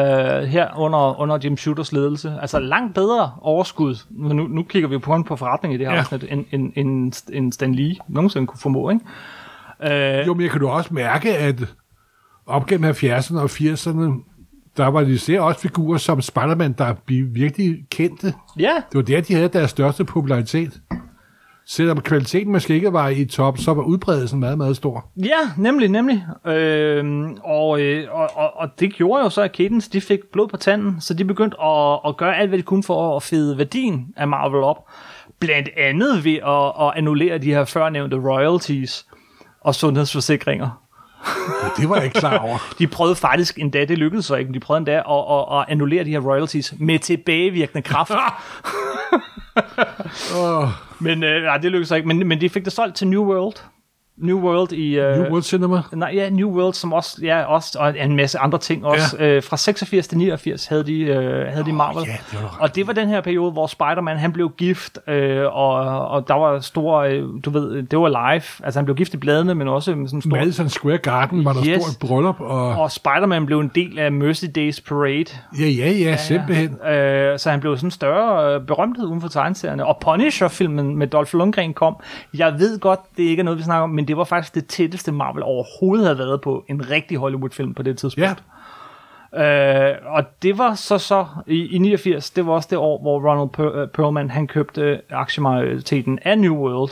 [0.43, 2.33] her under, under Jim Shooters ledelse.
[2.41, 3.95] Altså langt bedre overskud.
[4.09, 5.99] Nu, nu kigger vi jo på en på forretning i det her ja.
[5.99, 9.05] afsnit, end, end, end, end Stan Lee nogensinde kunne formå, ikke?
[9.83, 11.55] Øh, Jo, men jeg kan du også mærke, at
[12.45, 14.33] op gennem 70'erne og 80'erne,
[14.77, 18.33] der var de især også figurer som Spider-Man, der blev virkelig kendte.
[18.59, 20.81] ja, Det var der, de havde deres største popularitet.
[21.69, 25.05] Selvom kvaliteten måske ikke var i top, så var udbredelsen meget, meget stor.
[25.17, 26.25] Ja, nemlig, nemlig.
[26.45, 30.47] Øhm, og, øh, og, og, og det gjorde jo så, at Cadence de fik blod
[30.47, 33.57] på tanden, så de begyndte at, at gøre alt, hvad de kunne for at fede
[33.57, 34.77] værdien af Marvel op.
[35.39, 39.07] Blandt andet ved at, at annullere de her førnævnte royalties
[39.67, 40.83] og sundhedsforsikringer.
[41.63, 42.57] Ja, det var jeg ikke klar over.
[42.79, 45.01] De prøvede faktisk endda, det lykkedes så ikke, men de prøvede endda at,
[45.31, 48.11] at, at annullere de her royalties med tilbagevirkende kraft.
[50.37, 53.07] oh, men øh, nej, det lykkedes så ikke, men, men de fik det solgt til
[53.07, 53.55] New World.
[54.17, 54.99] New World i...
[54.99, 55.81] Øh, New World Cinema.
[55.93, 59.17] Nej, ja, New World, som også, ja, også, og en masse andre ting også.
[59.19, 59.27] Ja.
[59.35, 62.03] Øh, fra 86 til 89 havde de, øh, havde de Marvel.
[62.07, 65.45] ja, det var og det var den her periode, hvor Spider-Man, han blev gift, øh,
[65.45, 65.73] og,
[66.07, 68.41] og der var store, øh, du ved, det var live.
[68.65, 70.29] Altså, han blev gift i bladene, men også med sådan en stor...
[70.31, 71.83] Madison Square Garden var der Yes.
[71.83, 75.25] stort bryllup, og Og Spider-Man blev en del af Mercy Days Parade.
[75.59, 76.77] ja, ja, ja, simpelthen.
[76.87, 79.85] Øh, så han blev sådan en større øh, berømthed uden for tegneserierne.
[79.85, 81.95] Og Punisher-filmen med Dolph Lundgren kom.
[82.37, 84.67] Jeg ved godt, det ikke er noget, vi snakker om, men det var faktisk det
[84.67, 88.27] tætteste Marvel overhovedet havde været på en rigtig Hollywood-film på det tidspunkt.
[88.29, 88.35] Ja,
[89.33, 93.31] Øh, og det var så så i, i 89, det var også det år, hvor
[93.31, 96.91] Ronald Per- øh, Perlman han købte aktiemajoriteten af New World,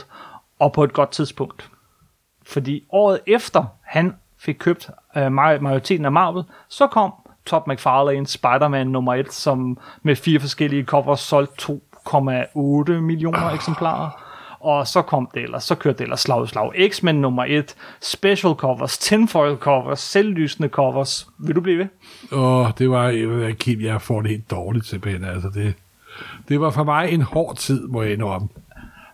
[0.58, 1.70] og på et godt tidspunkt.
[2.46, 7.12] Fordi året efter han fik købt øh, maj- majoriteten af Marvel, så kom
[7.46, 14.25] Todd McFarlane Spider-Man nummer 1, som med fire forskellige covers solgte 2,8 millioner eksemplarer.
[14.66, 16.90] Og så kom det ellers, så kørte det ellers slag i slag.
[16.90, 21.28] X-Men nummer 1, special covers, tinfoil covers, selvlysende covers.
[21.38, 21.86] Vil du blive ved?
[22.38, 25.24] og det var, jeg, ved jeg får det helt dårligt simpelthen.
[25.24, 25.74] Altså, det,
[26.48, 28.48] det var for mig en hård tid, må jeg indrømme.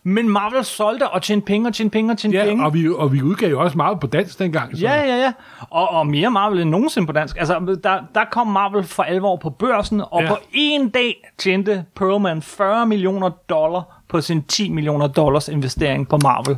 [0.05, 2.65] Men Marvel solgte og tjente penge og tjente penge og tjente Ja, penge.
[2.65, 4.77] og vi, og vi udgav jo også meget på dansk dengang.
[4.77, 4.83] Så.
[4.83, 5.33] Ja, ja, ja.
[5.71, 7.37] Og, og mere Marvel end nogensinde på dansk.
[7.39, 10.29] Altså, der, der kom Marvel for alvor på børsen, og Ja.
[10.29, 16.19] på en dag tjente Perlman 40 millioner dollar på sin 10 millioner dollars investering på
[16.23, 16.57] Marvel.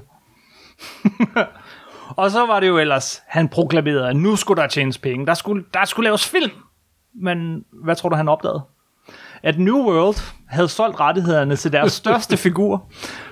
[2.17, 5.27] og så var det jo ellers, han proklamerede, at nu skulle der tjenes penge.
[5.27, 6.51] Der skulle, der skulle laves film.
[7.23, 8.63] Men hvad tror du, han opdagede?
[9.45, 12.85] At New World havde solgt rettighederne til deres største figur,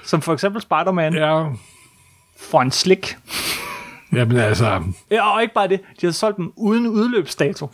[0.05, 1.45] som for eksempel Spider-Man, ja.
[2.39, 3.17] For en slik.
[4.13, 7.71] jamen altså, Ja, og ikke bare det, de havde solgt dem uden udløbsdato.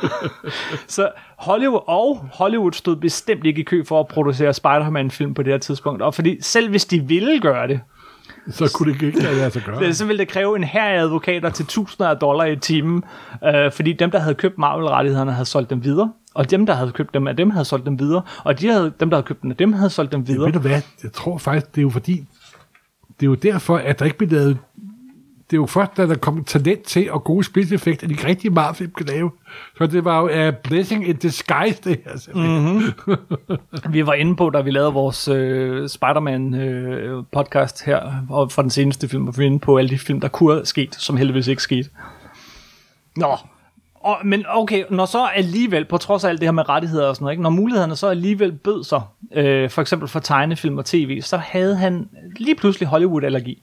[0.86, 5.52] så Hollywood og Hollywood stod bestemt ikke i kø for at producere Spider-Man-film på det
[5.52, 6.02] her tidspunkt.
[6.02, 7.80] Og fordi selv hvis de ville gøre det,
[8.50, 9.94] så kunne det ikke lade sig gøre.
[9.94, 13.04] så ville det kræve en her af advokater til tusinder af dollar i timen,
[13.44, 16.12] øh, fordi dem, der havde købt Marvel-rettighederne, havde solgt dem videre.
[16.34, 18.22] Og dem, der havde købt dem af dem, havde solgt dem videre.
[18.44, 20.44] Og de havde, dem, der havde købt dem af dem, havde solgt dem videre.
[20.44, 22.26] Ved du hvad, jeg tror faktisk, det er jo fordi,
[23.20, 24.58] det er jo derfor, at der ikke blev lavet,
[25.50, 28.76] det er jo først, da der kom talent til og gode spidseffekter, de rigtig meget
[28.76, 29.30] film kan lave.
[29.78, 32.82] Så det var jo a blessing in disguise, det her simpelthen.
[33.06, 33.92] Mm.
[33.92, 39.08] Vi var inde på, da vi lavede vores øh, Spider-Man-podcast her, og for den seneste
[39.08, 41.62] film, var vi inde på alle de film, der kunne have sket, som heldigvis ikke
[41.62, 41.90] skete.
[43.16, 43.36] Nå,
[44.06, 47.16] og, men okay, når så alligevel, på trods af alt det her med rettigheder og
[47.16, 50.84] sådan noget, ikke, når mulighederne så alligevel bød sig, øh, for eksempel for tegnefilm og
[50.84, 53.62] tv, så havde han lige pludselig Hollywood-allergi.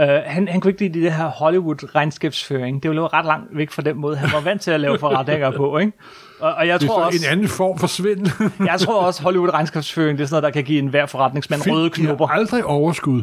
[0.00, 2.82] Uh, han, han kunne ikke lide det her Hollywood-regnskabsføring.
[2.82, 4.98] Det var jo ret langt væk fra den måde, han var vant til at lave
[4.98, 5.92] forretninger på, ikke?
[6.40, 8.32] Og, og jeg Det er tror så også, en anden form for svindel.
[8.70, 12.00] jeg tror også, Hollywood-regnskabsføring, det er sådan noget, der kan give enhver forretningsmand røde de
[12.00, 12.26] har knopper.
[12.26, 13.22] aldrig overskud.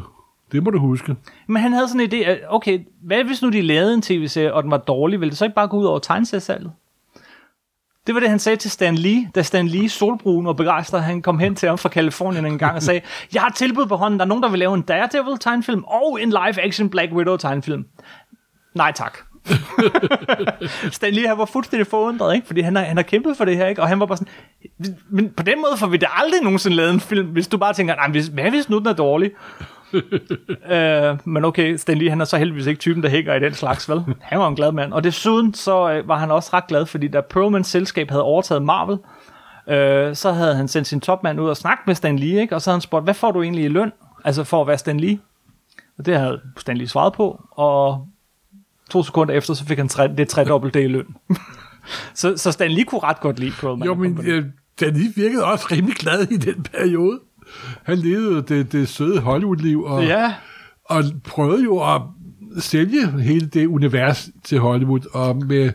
[0.52, 1.16] Det må du huske.
[1.48, 4.54] Men han havde sådan en idé, at okay, hvad hvis nu de lavede en tv-serie,
[4.54, 6.72] og den var dårlig, ville det så ikke bare gå ud over tegneseriesalget?
[8.08, 11.22] Det var det, han sagde til Stan Lee, da Stan Lee, solbrun og begejstret, han
[11.22, 13.02] kom hen til ham fra Kalifornien en gang og sagde,
[13.34, 16.30] jeg har tilbud på hånden, der er nogen, der vil lave en Daredevil-tegnfilm og en
[16.30, 17.86] live-action Black Widow-tegnfilm.
[18.76, 19.18] Nej tak.
[20.92, 22.48] Stan Lee, han var fuldstændig forundret, ikke?
[22.48, 23.82] fordi han har, han har kæmpet for det her, ikke?
[23.82, 24.34] og han var bare sådan,
[25.10, 27.74] men på den måde får vi da aldrig nogensinde lavet en film, hvis du bare
[27.74, 29.32] tænker, nej, hvis, hvad hvis nu den er dårlig?
[30.76, 33.54] øh, men okay, Stan Lee, han er så heldigvis ikke typen, der hænger i den
[33.54, 34.04] slags, vel?
[34.22, 34.94] Han var en glad mand.
[34.94, 38.64] Og desuden så øh, var han også ret glad, fordi da Perlmans selskab havde overtaget
[38.64, 38.98] Marvel,
[39.68, 42.56] øh, så havde han sendt sin topmand ud og snakket med Stan Lee, ikke?
[42.56, 43.92] og så havde han spurgt, hvad får du egentlig i løn?
[44.26, 45.20] Altså for at være Stan Lee?
[45.98, 48.08] Og det havde Stan Lee svaret på, og
[48.90, 51.16] to sekunder efter, så fik han tre, det tredobbelte i løn.
[52.14, 53.86] så, så Stan Lee kunne ret godt lide Perlman.
[53.86, 54.46] Jo, men øh,
[54.80, 57.20] Danny virkede også rimelig glad i den periode.
[57.84, 60.34] Han levede det, det søde Hollywood-liv, og, Ja,
[60.86, 62.02] og prøvede jo at
[62.60, 65.72] sælge hele det univers til Hollywood, og med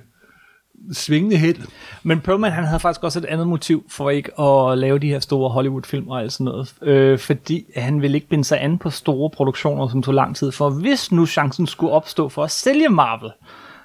[0.92, 1.56] svingende held.
[2.02, 5.18] Men Perlman han havde faktisk også et andet motiv for ikke at lave de her
[5.18, 6.74] store Hollywood-film og alt sådan noget.
[6.82, 10.52] Øh, fordi han ville ikke binde sig an på store produktioner, som tog lang tid.
[10.52, 13.30] For hvis nu chancen skulle opstå for at sælge Marvel,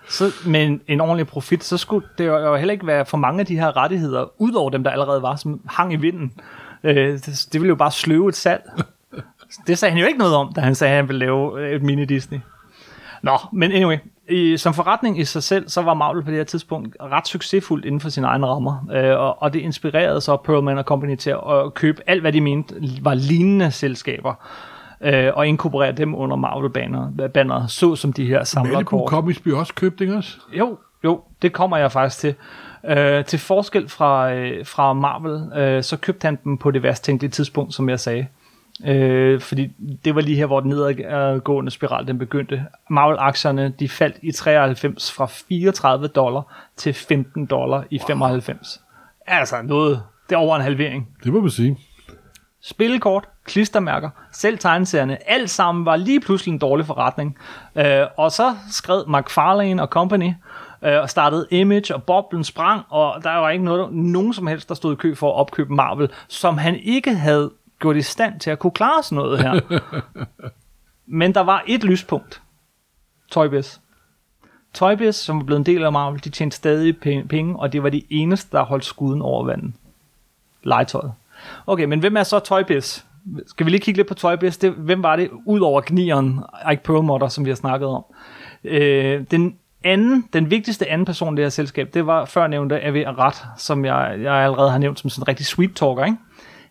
[0.10, 3.18] så med en, en ordentlig profit, så skulle det jo jo heller ikke være for
[3.18, 6.32] mange af de her rettigheder, udover dem, der allerede var, som hang i vinden.
[6.84, 8.64] Øh, det, det ville jo bare sløve et salg.
[9.68, 11.82] Det sagde han jo ikke noget om, da han sagde, at han ville lave et
[11.82, 12.38] mini-Disney.
[13.22, 13.98] Nå, men anyway,
[14.30, 17.86] i, som forretning i sig selv, så var Marvel på det her tidspunkt ret succesfuldt
[17.86, 21.30] inden for sine egne rammer, øh, og, og det inspirerede så Perlman og Company til
[21.30, 24.34] at købe alt, hvad de mente var lignende selskaber,
[25.02, 29.10] øh, og inkorporere dem under Marvel-banner, så som de her Malibu samlerkort.
[29.10, 30.38] Comics blev også købt, ikke også?
[30.58, 32.36] Jo, jo, det kommer jeg faktisk til.
[32.86, 37.04] Øh, til forskel fra, øh, fra Marvel, øh, så købte han dem på det værst
[37.04, 38.28] tænkelige tidspunkt, som jeg sagde.
[38.86, 39.72] Øh, fordi
[40.06, 42.66] det var lige her, hvor den nedadgående spiral den begyndte.
[42.90, 48.82] Marvel-aktierne de faldt i 93 fra 34 dollar til 15 dollar i 95.
[49.28, 51.08] Altså noget, det er over en halvering.
[51.24, 51.78] Det må man sige.
[52.62, 57.38] Spillekort, klistermærker, selv tegneserierne, alt sammen var lige pludselig en dårlig forretning.
[57.76, 60.32] Øh, og så skrev McFarlane og Company
[60.86, 64.70] øh, og startede Image, og boblen sprang, og der var ikke noget, nogen som helst,
[64.70, 68.40] der stod i kø for at opkøbe Marvel, som han ikke havde gjort i stand
[68.40, 69.82] til at kunne klare sådan noget her.
[71.06, 72.42] Men der var et lyspunkt.
[73.32, 73.80] Toy Biz.
[74.74, 77.74] Toy Biz, som var blevet en del af Marvel, de tjente stadig pe- penge, og
[77.74, 79.74] det var de eneste, der holdt skuden over vandet.
[80.64, 81.14] Legetøjet.
[81.68, 83.04] Okay, men hvem er så Toy Biz?
[83.48, 84.58] Skal vi lige kigge lidt på Toy Biz?
[84.58, 86.40] Det, hvem var det, ud over gnieren,
[86.72, 88.04] Ike Perlmutter, som vi har snakket om?
[88.64, 92.84] Øh, den anden, den vigtigste anden person i det her selskab, det var før nævnte
[92.84, 96.18] Avi Arat, som jeg, jeg allerede har nævnt som sådan en rigtig sweet talker, ikke?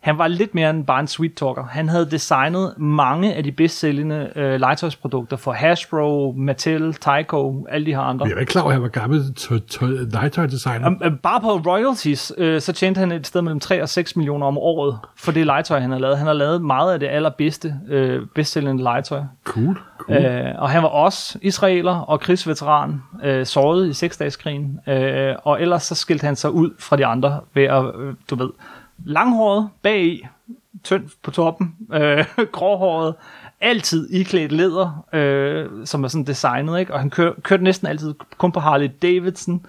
[0.02, 1.64] Han var lidt mere end bare en sweet talker.
[1.64, 7.86] Han havde designet mange af de bedst sælgende øh, legetøjsprodukter for Hasbro, Mattel, Tyco, alle
[7.86, 8.26] de her andre.
[8.26, 10.86] Jeg er ikke klar over, at han var gammel tø- tø- legetøj-designer.
[10.86, 14.16] Um, uh, bare på royalties, øh, så tjente han et sted mellem 3 og 6
[14.16, 16.18] millioner om året for det legetøj, han har lavet.
[16.18, 19.20] Han har lavet meget af det allerbedste, øh, bedstsælgende legetøj.
[19.44, 20.18] Cool, cool.
[20.24, 24.80] Øh, og han var også israeler og krigsveteran, øh, såret i seksdageskrigen.
[24.88, 28.34] Øh, og ellers så skilte han sig ud fra de andre ved at, øh, du
[28.34, 28.48] ved,
[29.04, 30.26] langhåret bagi,
[30.84, 33.14] tynd på toppen, øh, gråhåret,
[33.60, 36.94] altid iklædt læder, øh, som er sådan designet, ikke?
[36.94, 39.66] og han kør, kørte næsten altid kun på Harley Davidson.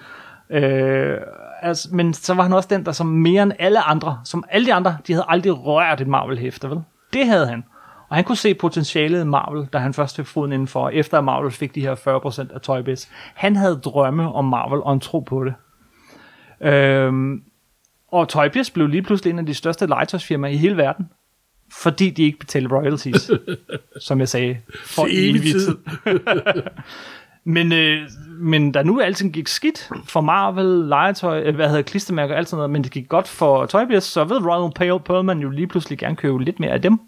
[0.49, 1.17] Øh,
[1.61, 4.65] altså, men så var han også den, der som mere end alle andre, som alle
[4.65, 6.81] de andre, de havde aldrig rørt et Marvel-hæfte, vel?
[7.13, 7.63] Det havde han.
[8.09, 11.23] Og han kunne se potentialet i Marvel, da han først fik foden indenfor, efter at
[11.23, 13.07] Marvel fik de her 40% af Toy Biz.
[13.33, 15.53] Han havde drømme om Marvel og en tro på det.
[16.61, 17.43] Øhm,
[18.13, 21.09] og Toy Biz blev lige pludselig en af de største legetøjsfirmaer i hele verden,
[21.71, 23.31] fordi de ikke betalte royalties,
[24.07, 25.77] som jeg sagde, for evig tid.
[27.55, 32.33] men, øh, men da nu alting gik skidt for Marvel, legetøj, øh, hvad hedder klistermærker
[32.33, 35.39] og alt sådan noget, men det gik godt for Toy Biz, så ved Royal Perlman
[35.39, 36.99] jo lige pludselig gerne købe lidt mere af dem.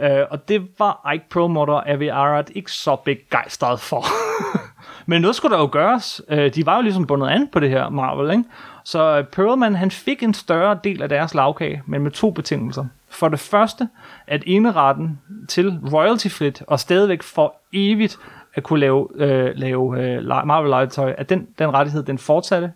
[0.00, 4.04] Øh, og det var Ike Perlmutter og Avi Arad ikke så begejstret for.
[5.10, 6.22] Men noget skulle der jo gøres.
[6.28, 8.44] Øh, de var jo ligesom bundet an på det her Marvel, ikke?
[8.84, 12.84] Så Pearlman, Perlman, han fik en større del af deres lavkage, men med to betingelser.
[13.10, 13.88] For det første,
[14.26, 18.18] at eneretten til royalty-frit og stadigvæk for evigt
[18.54, 22.72] at kunne lave, øh, lave øh, Marvel-legetøj, at den, den rettighed, den fortsatte.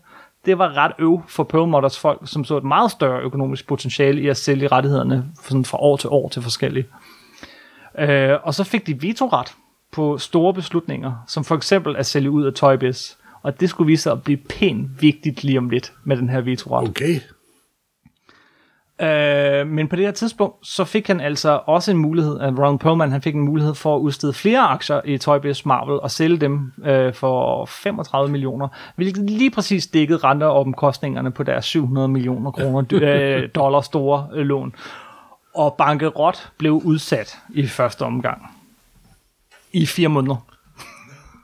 [0.46, 4.28] Det var ret øv for Perlmutters folk, som så et meget større økonomisk potentiale i
[4.28, 6.86] at sælge rettighederne sådan fra år til år til forskellige.
[7.98, 9.54] Øh, og så fik de vetoret
[9.94, 13.16] på store beslutninger, som for eksempel at sælge ud af Toy Biz.
[13.42, 16.40] Og det skulle vise sig at blive pænt vigtigt lige om lidt med den her
[16.40, 16.88] vetoret.
[16.88, 17.20] Okay.
[19.00, 22.78] Øh, men på det her tidspunkt, så fik han altså også en mulighed, at Ron
[22.78, 26.10] Perlman han fik en mulighed for at udstede flere aktier i Toy Biz Marvel og
[26.10, 31.64] sælge dem øh, for 35 millioner, hvilket lige præcis dækkede renter og omkostningerne på deres
[31.64, 34.74] 700 millioner kroner øh, dollar store øh, lån.
[35.54, 38.53] Og bankerot blev udsat i første omgang.
[39.74, 40.36] I fire måneder.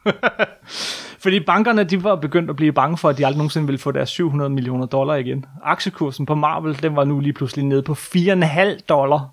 [1.23, 3.93] Fordi bankerne, de var begyndt at blive bange for, at de aldrig nogensinde ville få
[3.93, 5.47] deres 700 millioner dollar igen.
[5.63, 9.29] Aktiekursen på Marvel, den var nu lige pludselig nede på 4,5 dollar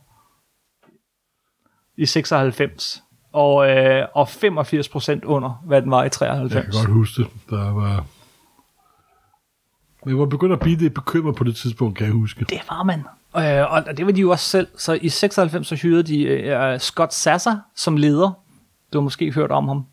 [1.97, 3.03] i 96.
[3.33, 6.55] Og, øh, og 85 procent under, hvad den var i 93.
[6.55, 7.29] Jeg kan godt huske det.
[7.49, 8.05] Der var...
[10.05, 12.45] Men jeg var begyndt at blive lidt bekymret på det tidspunkt, kan jeg huske.
[12.49, 12.99] Det var man.
[13.38, 14.67] Øh, og det var de jo også selv.
[14.77, 18.46] Så i 96 så hyrede de øh, Scott Sasser som leder.
[18.97, 19.86] Du har måske hørt om ham.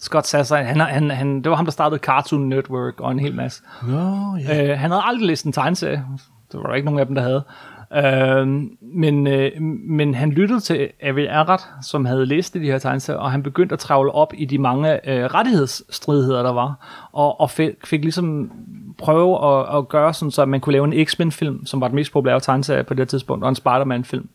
[0.00, 3.34] Scott Sasser, han, han, han, det var ham, der startede Cartoon Network og en hel
[3.34, 3.62] masse.
[3.88, 4.72] Nå, ja.
[4.72, 6.04] Øh, han havde aldrig læst en tegneserie.
[6.52, 7.44] Det var der ikke nogen af dem, der havde.
[7.96, 8.46] Øh,
[8.80, 13.30] men, øh, men han lyttede til Avi Arad, som havde læst de her tegneserier, og
[13.30, 16.74] han begyndte at travle op i de mange øh, rettighedsstridigheder, der var,
[17.12, 18.50] og, og fik, fik ligesom
[18.98, 22.12] prøve at, at gøre sådan, så man kunne lave en X-Men-film, som var den mest
[22.12, 24.28] populære tegneserie på det tidspunkt, og en Spider-Man-film.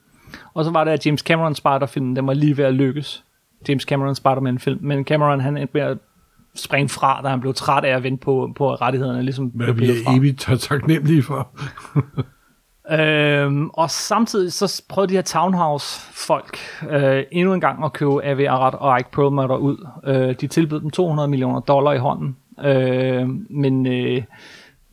[0.53, 3.23] Og så var det, at James Cameron Spider-filmen, den var lige ved at lykkes.
[3.67, 5.97] James Cameron Spider-Man-film, men Cameron han endte med at
[6.55, 9.89] springe fra, da han blev træt af at vente på, på rettighederne, ligesom Hvad vi
[9.89, 11.47] er evigt tak- taknemmelige for.
[12.91, 16.57] Øhm, og samtidig så prøvede de her Townhouse-folk
[16.89, 18.45] øh, endnu en gang at købe A.V.
[18.49, 19.87] Arad og Ike Perlmutter ud.
[20.03, 24.23] Øh, de tilbød dem 200 millioner dollar i hånden, øh, men øh,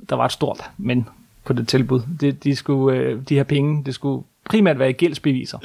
[0.09, 1.09] der var et stort men
[1.45, 2.01] på det tilbud.
[2.21, 5.59] De, de, skulle, øh, de her penge, det skulle primært være i gældsbeviser.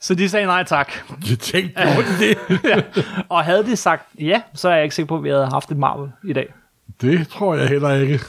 [0.00, 0.92] så de sagde nej tak.
[1.30, 2.38] Jeg tænkte på det.
[2.70, 2.82] ja.
[3.28, 5.70] Og havde de sagt ja, så er jeg ikke sikker på, at vi havde haft
[5.70, 6.54] et Marvel i dag.
[7.00, 8.20] Det tror jeg heller ikke.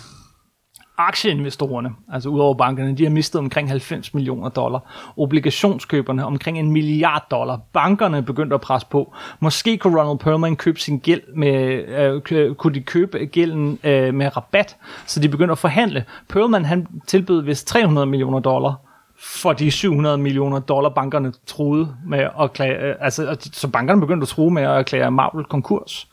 [1.02, 5.12] Aktieinvestorerne, altså udover bankerne, de har mistet omkring 90 millioner dollar.
[5.18, 7.60] Obligationskøberne omkring en milliard dollar.
[7.74, 9.14] Bankerne begyndte at presse på.
[9.40, 11.54] Måske kunne Ronald Perlman købe sin gæld med,
[12.32, 16.06] øh, kunne de købe gælden øh, med rabat, så de begyndte at forhandle.
[16.30, 18.76] Perlman han tilbød vist 300 millioner dollar
[19.20, 24.24] for de 700 millioner dollar, bankerne troede med at klage, øh, altså, så bankerne begyndte
[24.24, 26.08] at tro med at erklære Marvel konkurs.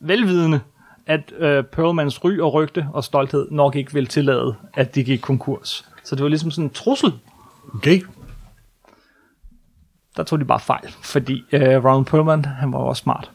[0.00, 0.60] Velvidende,
[1.06, 5.18] at øh, Perlmans ry og rygte og stolthed nok ikke ville tillade, at de gik
[5.20, 5.88] konkurs.
[6.04, 7.12] Så det var ligesom sådan en trussel.
[7.74, 8.00] Okay.
[10.16, 13.30] Der tog de bare fejl, fordi øh, Ron Perlman, han var også smart.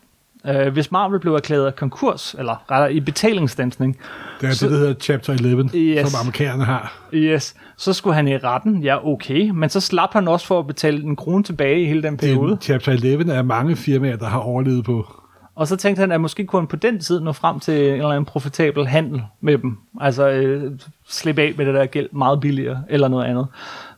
[0.48, 3.98] Øh, hvis Marvel blev erklæret konkurs, eller rettere i betalingsstansning,
[4.42, 6.10] Det er Så- det, der hedder Chapter 11, Yes.
[6.12, 7.08] som amerikanerne har.
[7.14, 10.68] yes, så skulle han i retten, ja okay, men så slap han også for at
[10.68, 12.52] betale en krone tilbage i hele den periode.
[12.52, 15.21] En Chapter 11 er mange firmaer, der har overlevet på.
[15.62, 17.93] Og så tænkte han, at måske kunne han på den tid nå frem til en
[17.93, 19.78] eller anden profitabel handel med dem.
[20.00, 23.47] Altså øh, slippe af med det der gæld meget billigere, eller noget andet.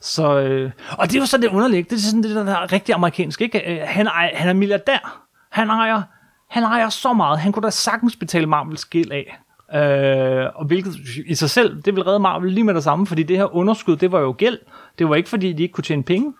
[0.02, 2.52] Så, øh, og det er jo så det underlige, det er sådan det der, der
[2.56, 3.74] er rigtig amerikansk, ikke?
[3.74, 5.26] Øh, han, ejer, han er milliardær.
[5.52, 6.02] Han ejer,
[6.50, 9.40] han ejer så meget, han kunne da sagtens betale Marvels gæld af.
[9.76, 10.96] Øh, og hvilket
[11.26, 13.96] i sig selv, det vil redde Marvel lige med det samme, fordi det her underskud,
[13.96, 14.60] det var jo gæld.
[15.00, 16.34] Det var ikke fordi, de ikke kunne tjene penge.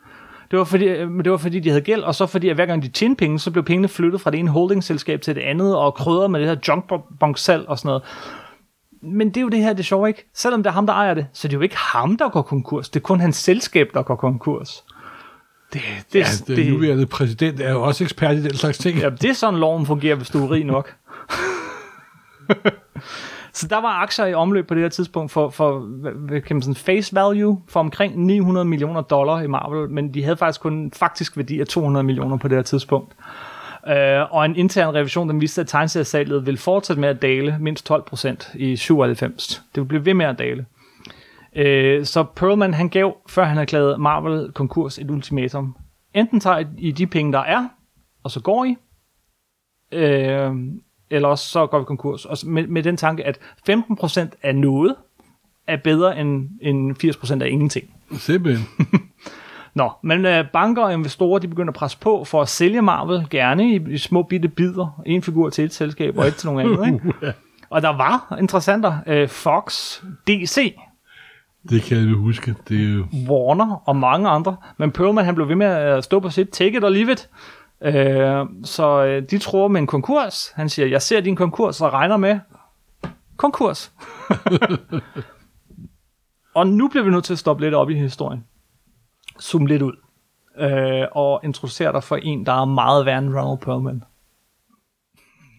[0.54, 2.66] Det var, fordi, øh, det var fordi, de havde gæld, og så fordi, at hver
[2.66, 5.78] gang de tjente penge, så blev pengene flyttet fra det ene holdingselskab til det andet,
[5.78, 8.04] og krydret med det her junkbonk-salg og sådan noget.
[9.02, 10.30] Men det er jo det her, det sjovt, ikke?
[10.34, 12.42] Selvom det er ham, der ejer det, så det er jo ikke ham, der går
[12.42, 12.90] konkurs.
[12.90, 14.84] Det er kun hans selskab, der går konkurs.
[15.74, 15.82] Det,
[16.14, 18.98] det, Ja, den det, nuværende præsident er jo også ekspert i den slags ting.
[18.98, 20.96] Ja, det er sådan, loven fungerer, hvis du er rig nok.
[23.54, 26.62] så der var aktier i omløb på det her tidspunkt for, for hvad, kan man
[26.62, 30.74] sådan, face value for omkring 900 millioner dollar i Marvel, men de havde faktisk kun
[30.74, 33.16] en faktisk værdi af 200 millioner på det her tidspunkt.
[33.88, 37.92] Uh, og en intern revision, den viste, at tegneseriesalget ville fortsætte med at dale mindst
[37.92, 39.48] 12% i 97.
[39.76, 40.66] Det ville blive ved med at dale.
[41.56, 45.76] Uh, så Perlman, han gav, før han erklærede Marvel konkurs, et ultimatum.
[46.14, 47.68] Enten tager I de penge, der er,
[48.24, 48.76] og så går I,
[49.92, 50.52] øh,
[51.14, 52.26] eller også så går vi konkurs.
[52.26, 53.40] Og med, med den tanke, at
[53.70, 54.96] 15% af noget
[55.68, 57.86] er bedre end, end 80% af ingenting.
[58.18, 58.68] Simpelthen.
[59.76, 63.28] Nå, men øh, banker og investorer, de begynder at presse på for at sælge Marvel,
[63.30, 65.02] gerne i, i små bitte bidder.
[65.06, 66.88] En figur til et selskab, og et til nogle andet.
[66.88, 67.34] Ikke?
[67.70, 68.98] Og der var interessenter.
[69.08, 70.76] Øh, Fox, DC,
[71.70, 72.56] Det kan jeg huske.
[72.70, 73.06] Det er jo...
[73.30, 74.56] Warner og mange andre.
[74.78, 77.30] Men Perlman, han blev ved med at stå på sit take it or leave it.
[77.84, 80.52] Øh, så øh, de tror med en konkurs.
[80.56, 82.40] Han siger, jeg ser din konkurs og regner med
[83.38, 83.92] konkurs.
[86.56, 88.46] og nu bliver vi nødt til at stoppe lidt op i historien.
[89.42, 89.94] zoome lidt ud
[90.58, 94.04] øh, og introducere dig for en, der er meget værre end Ronald Perlman.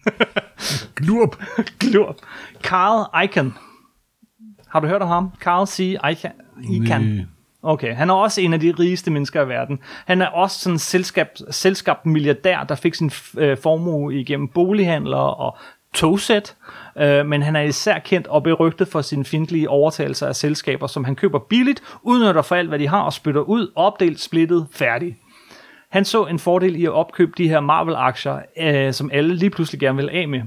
[0.95, 1.35] Glurp.
[1.79, 2.15] Glurp.
[2.61, 3.53] Carl Icahn.
[4.67, 5.31] Har du hørt om ham?
[5.39, 5.79] Carl C.
[6.11, 6.33] Icahn.
[6.63, 7.03] Icahn.
[7.03, 7.25] Nej.
[7.65, 9.79] Okay, han er også en af de rigeste mennesker i verden.
[10.05, 15.17] Han er også sådan en selskab, selskab milliardær, der fik sin øh, formue igennem bolighandler
[15.17, 15.57] og
[15.93, 16.55] togsæt.
[16.97, 21.03] Øh, men han er især kendt og berygtet for sine fjendtlige overtagelser af selskaber, som
[21.03, 25.17] han køber billigt, udnytter for alt, hvad de har, og spytter ud, opdelt, splittet, færdig.
[25.89, 29.79] Han så en fordel i at opkøbe de her Marvel-aktier, øh, som alle lige pludselig
[29.79, 30.41] gerne vil af med.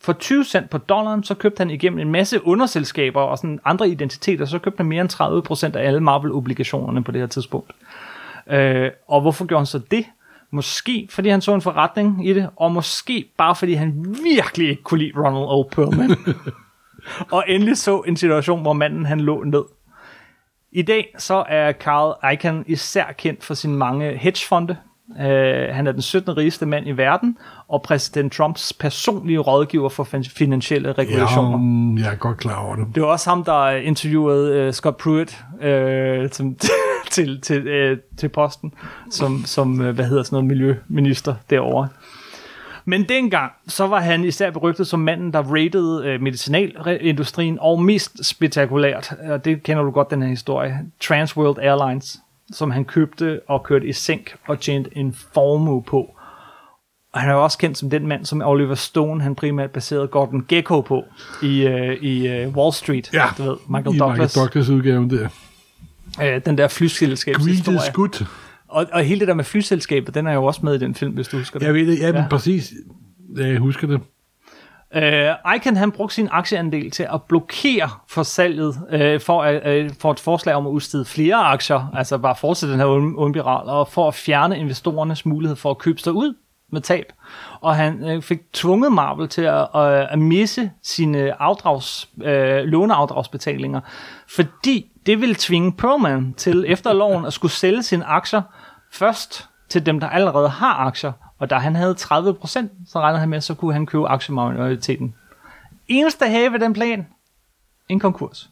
[0.00, 3.88] For 20 cent på dollaren, så købte han igennem en masse underselskaber og sådan andre
[3.88, 7.72] identiteter, så købte han mere end 30% af alle Marvel-obligationerne på det her tidspunkt.
[8.46, 10.06] Øh, og hvorfor gjorde han så det?
[10.50, 14.82] Måske fordi han så en forretning i det, og måske bare fordi han virkelig ikke
[14.82, 15.62] kunne lide Ronald O.
[15.62, 16.16] Perlman.
[17.36, 19.64] og endelig så en situation, hvor manden han lå ned.
[20.72, 24.76] I dag så er Carl Icahn især kendt for sine mange hedgefonde.
[25.18, 26.36] Uh, han er den 17.
[26.36, 27.38] rigeste mand i verden,
[27.68, 31.50] og præsident Trumps personlige rådgiver for fin- finansielle regulationer.
[31.50, 32.86] Ja, mm, jeg er godt klar over det.
[32.94, 36.56] Det var også ham, der interviewede uh, Scott Pruitt uh, som,
[37.10, 38.72] til, til, uh, til posten,
[39.10, 41.88] som, som uh, hvad hedder sådan noget, miljøminister derovre.
[42.86, 48.24] Men dengang, så var han især berygtet som manden, der rated øh, medicinalindustrien, og mest
[48.26, 52.20] spektakulært, og det kender du godt, den her historie, Transworld Airlines,
[52.52, 56.10] som han købte og kørte i sænk og tjente en formue på.
[57.12, 60.08] Og han er jo også kendt som den mand, som Oliver Stone, han primært baserede
[60.08, 61.04] Gordon Gekko på
[61.42, 63.10] i, øh, i øh, Wall Street.
[63.12, 64.36] Ja, du ved, Michael i Douglas.
[64.36, 65.28] Michael Douglas udgaven der.
[66.22, 67.76] Øh, den der Greed flyselskabshistorie.
[67.78, 68.24] is good.
[68.68, 71.12] Og, og hele det der med flyselskabet, den er jo også med i den film,
[71.12, 71.66] hvis du husker det.
[71.66, 72.28] Jeg ved det, ja, men Ja.
[72.28, 72.72] præcis.
[73.36, 74.00] Ja, jeg husker det.
[74.94, 79.90] Øh, uh, Icahn han brugte sin aktieandel til at blokere for salget uh, for, uh,
[80.00, 83.36] for et forslag om at udstede flere aktier, altså bare fortsætte den her ond-
[83.68, 86.34] og for at fjerne investorernes mulighed for at købe sig ud
[86.72, 87.12] med tab.
[87.60, 93.80] Og han uh, fik tvunget Marvel til at, uh, at misse sine afdrags, uh, låneafdragsbetalinger,
[94.36, 98.42] fordi det ville tvinge Perlman til efter loven at skulle sælge sine aktier
[98.92, 101.12] først til dem, der allerede har aktier,
[101.44, 105.14] og da han havde 30%, så regnede han med, så kunne han købe aktiemajoriteten.
[105.88, 107.06] Eneste have ved den plan,
[107.88, 108.50] en konkurs.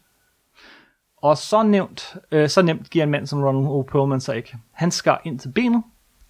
[1.23, 3.83] Og så nemt, øh, så nemt giver en mand som Ronald O.
[3.83, 4.57] Perlman sig ikke.
[4.73, 5.83] Han skar ind til benet.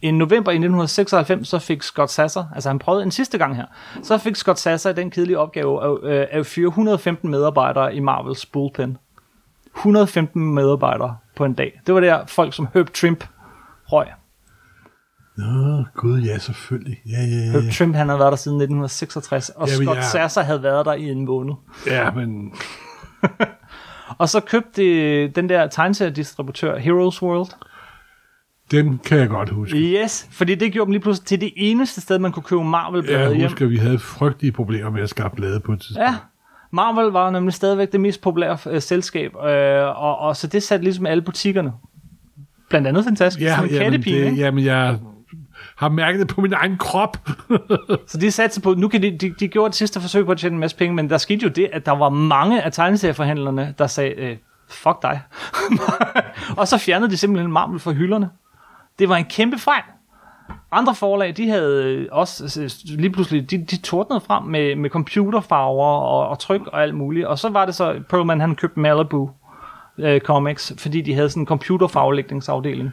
[0.03, 3.67] I november i 1996, så fik Scott Sasser, altså han prøvede en sidste gang her,
[4.03, 8.47] så fik Scott Sasser den kedelige opgave af, øh, at fyre 115 medarbejdere i Marvels
[8.47, 8.99] bullpen.
[9.77, 11.81] 115 medarbejdere på en dag.
[11.87, 13.25] Det var der folk som Herb Trimp
[13.87, 14.07] røg.
[15.37, 16.99] Nå, gud, ja, selvfølgelig.
[17.07, 17.71] Ja, ja, ja.
[17.73, 20.03] Trimp, han havde været der siden 1966, og Jamen, Scott ja.
[20.03, 21.55] Sasser havde været der i en måned.
[21.87, 22.53] Ja, men
[24.19, 27.49] Og så købte de den der tegneseriedistributør Heroes World.
[28.71, 29.77] dem kan jeg godt huske.
[29.77, 33.21] Yes, fordi det gjorde dem lige pludselig til det eneste sted, man kunne købe Marvel-blade
[33.21, 33.43] Jeg hjem.
[33.49, 36.09] husker, at vi havde frygtelige problemer med at skaffe blade på et tidspunkt.
[36.09, 36.15] Ja,
[36.71, 40.85] Marvel var nemlig stadigvæk det mest populære øh, selskab, øh, og, og så det satte
[40.85, 41.73] ligesom alle butikkerne.
[42.71, 44.37] Blandt andet fantastisk, ja, som en jamen, kattepige, det, ikke?
[44.43, 44.99] jamen, jeg
[45.83, 47.17] har mærket det på min egen krop.
[48.11, 50.39] Så de satte på, nu kan de, de, de gjorde et sidste forsøg på at
[50.39, 53.75] tjene en masse penge, men der skete jo det, at der var mange af tegneserieforhandlerne,
[53.79, 54.37] der sagde, øh,
[54.69, 55.21] fuck dig.
[56.61, 58.31] og så fjernede de simpelthen Marvel fra hylderne.
[58.99, 59.83] Det var en kæmpe fejl.
[60.73, 64.91] Andre forlag, de havde øh, også øh, lige pludselig, de, de tordnede frem med, med
[64.91, 67.27] computerfarver og, og tryk og alt muligt.
[67.27, 69.31] Og så var det så, Perlman han købte Malibu
[69.99, 72.91] øh, Comics, fordi de havde sådan en computerfarvelægningsafdeling.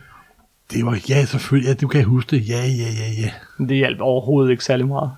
[0.73, 1.67] Det var, ja, selvfølgelig.
[1.67, 2.49] Ja, du kan huske det.
[2.49, 3.65] Ja, ja, ja, ja.
[3.65, 5.11] Det hjalp overhovedet ikke særlig meget.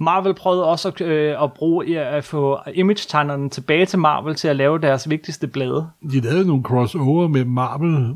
[0.00, 4.56] Marvel prøvede også at, øh, at bruge at få image-tegnerne tilbage til Marvel til at
[4.56, 5.86] lave deres vigtigste blade.
[6.12, 8.14] De lavede nogle crossover med Marvel,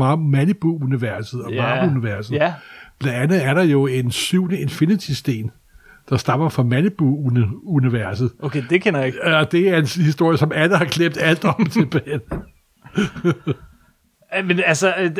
[0.00, 1.62] Mar- Malibu-universet og Ja.
[1.62, 2.34] Marvel-universet.
[2.34, 2.54] Ja,
[2.98, 5.50] Blandt andet er der jo en syvende Infinity-sten,
[6.10, 8.30] der stammer fra Malibu-universet.
[8.42, 9.24] okay, det kender jeg ikke.
[9.36, 12.20] Og det er en historie, som alle har glemt alt om tilbage.
[14.36, 15.10] Øh, Men altså, øh,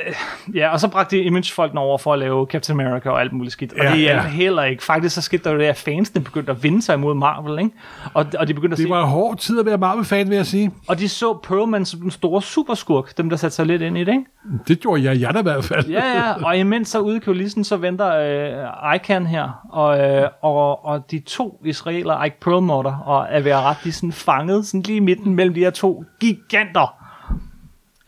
[0.54, 3.52] ja, og så bragte de image-folkene over for at lave Captain America og alt muligt
[3.52, 3.72] skidt.
[3.72, 4.28] Og Ja, det hjalp ja.
[4.28, 4.82] heller ikke.
[4.84, 7.70] Faktisk så skete der jo det, at fansene begyndte at vinde sig imod Marvel, ikke?
[8.14, 10.46] Og, og de begyndte at Det var en hård tid at være Marvel-fan, vil jeg
[10.46, 10.70] sige.
[10.88, 14.04] og de så Perlman som den store superskurk, dem der satte sig lidt ind i
[14.04, 14.24] det, ikke?
[14.68, 15.86] Det gjorde jeg, jeg da i hvert fald.
[15.86, 20.28] Ja, ja, og imens så ude i kulissen, så venter øh, Icahn her, og, øh,
[20.42, 24.12] og, og de to israeler, Ike Perlmutter og er ved at ret, de er sådan
[24.12, 26.94] fanget sådan lige i midten mellem de her to giganter.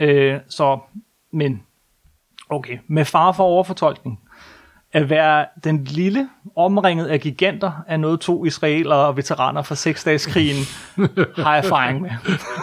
[0.00, 0.78] Øh, så,
[1.32, 1.62] men,
[2.48, 4.20] okay, med far for overfortolkning,
[4.92, 10.64] at være den lille omringet af giganter, er noget to israelere og veteraner fra seksdageskrigen
[11.36, 12.10] har erfaring med.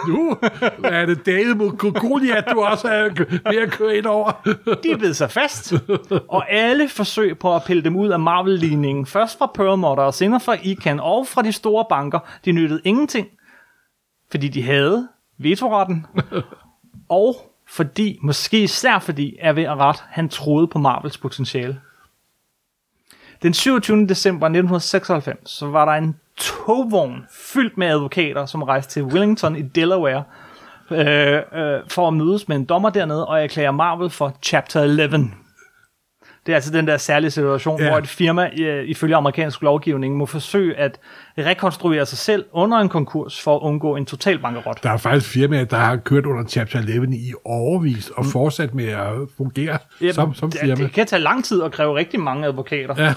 [0.08, 0.36] Nu
[0.84, 3.08] er det David mod Goliath, du også er
[3.50, 4.30] ved at køre ind over.
[4.82, 5.74] De er blevet sig fast,
[6.28, 10.40] og alle forsøg på at pille dem ud af Marvel-ligningen, først fra Perlmutter og senere
[10.40, 13.28] fra Ican og fra de store banker, de nyttede ingenting,
[14.30, 15.08] fordi de havde
[15.38, 16.06] vetoretten,
[17.08, 17.36] og
[17.68, 21.80] fordi, måske især fordi, er ved at ret, han troede på Marvels potentiale.
[23.42, 24.06] Den 27.
[24.06, 29.62] december 1996, så var der en togvogn fyldt med advokater, som rejste til Wellington i
[29.62, 30.24] Delaware,
[30.90, 35.30] øh, øh, for at mødes med en dommer dernede og erklære Marvel for Chapter 11.
[36.48, 37.84] Det er altså den der særlige situation, Ja.
[37.84, 37.90] ja.
[37.90, 38.50] hvor et firma
[38.84, 40.98] ifølge amerikansk lovgivning må forsøge at
[41.38, 44.82] rekonstruere sig selv under en konkurs for at undgå en total bankerot.
[44.82, 48.88] Der er faktisk firmaer, der har kørt under Chapter 11 i overvis og fortsat med
[48.88, 49.78] at fungere
[50.12, 50.74] som, som det, firma.
[50.82, 52.94] det kan tage lang tid at kræve rigtig mange advokater.
[52.98, 53.14] Ja,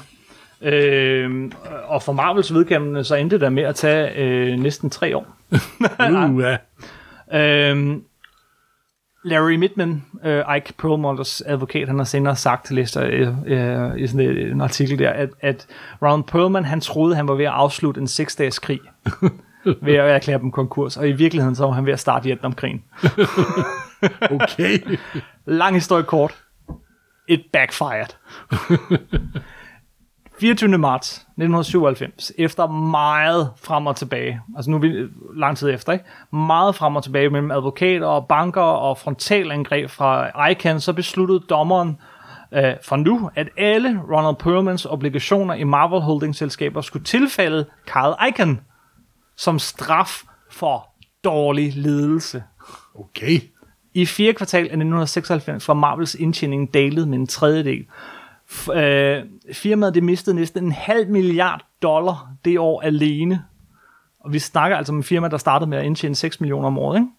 [0.64, 1.52] Øh,
[1.88, 5.38] og for Marvels vedkommende, så endte det der med at tage øh, næsten tre år.
[6.30, 6.58] uh, ja.
[7.74, 7.96] Øh,
[9.24, 14.08] Larry Midman, øh, Ike Perlmutters advokat, han har senere sagt til Lester øh, øh, i
[14.08, 15.68] sådan et, en artikel der, at, at
[16.02, 18.80] Ron Perlman, han troede, han var ved at afslutte en seksdages krig
[19.82, 22.84] ved at erklære dem konkurs, og i virkeligheden så var han ved at starte Vietnamkrigen.
[24.32, 24.98] Okay.
[25.46, 26.44] Lang historie kort.
[27.28, 28.16] It backfired.
[30.42, 30.78] 24.
[30.78, 36.06] marts 1997, efter meget frem og tilbage, altså nu er vi lang tid efter, ikke?
[36.34, 41.98] meget frem og tilbage mellem advokater og banker og frontalangreb fra ICANN, så besluttede dommeren
[42.54, 48.60] øh, for nu, at alle Ronald Perlmans obligationer i Marvel Holding-selskaber skulle tilfælde Carl Icahn
[49.38, 50.22] som straf
[50.52, 50.88] for
[51.24, 52.44] dårlig ledelse.
[52.96, 53.40] Okay.
[53.94, 57.86] I fjerde kvartal af 1996 var Marvels indtjening dalet med en tredjedel.
[58.74, 59.24] Øh,
[59.54, 63.44] firmaet det mistede næsten en halv milliard dollar det år alene.
[64.20, 66.78] Og vi snakker altså om en firma, der startede med at indtjene 6 millioner om
[66.78, 66.98] året.
[66.98, 67.10] Ikke?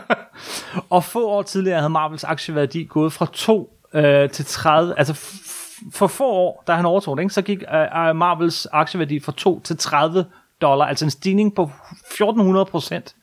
[0.94, 4.98] og få år tidligere havde Marvels aktieværdi gået fra 2 øh, til 30.
[4.98, 8.66] Altså f- for få år, da han overtog det, ikke, så gik øh, øh Marvels
[8.72, 10.24] aktieværdi fra 2 til 30
[10.60, 10.84] dollar.
[10.84, 13.14] Altså en stigning på 1400 procent.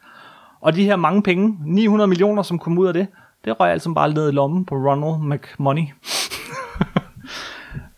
[0.61, 3.07] Og de her mange penge, 900 millioner, som kom ud af det,
[3.45, 5.83] det røg altså bare ned i lommen på Ronald McMoney.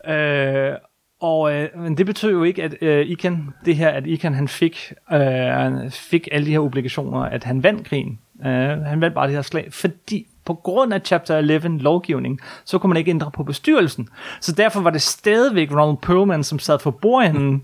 [0.08, 0.74] øh,
[1.20, 4.48] og øh, men det betød jo ikke, at øh, Ican, det her, at Ican han
[4.48, 8.18] fik, øh, han fik alle de her obligationer, at han vandt krigen.
[8.40, 8.50] Øh,
[8.80, 12.88] han vandt bare det her slag, fordi på grund af Chapter 11 lovgivning, så kunne
[12.88, 14.08] man ikke ændre på bestyrelsen.
[14.40, 17.62] Så derfor var det stadigvæk Ronald Perlman, som sad for bordenden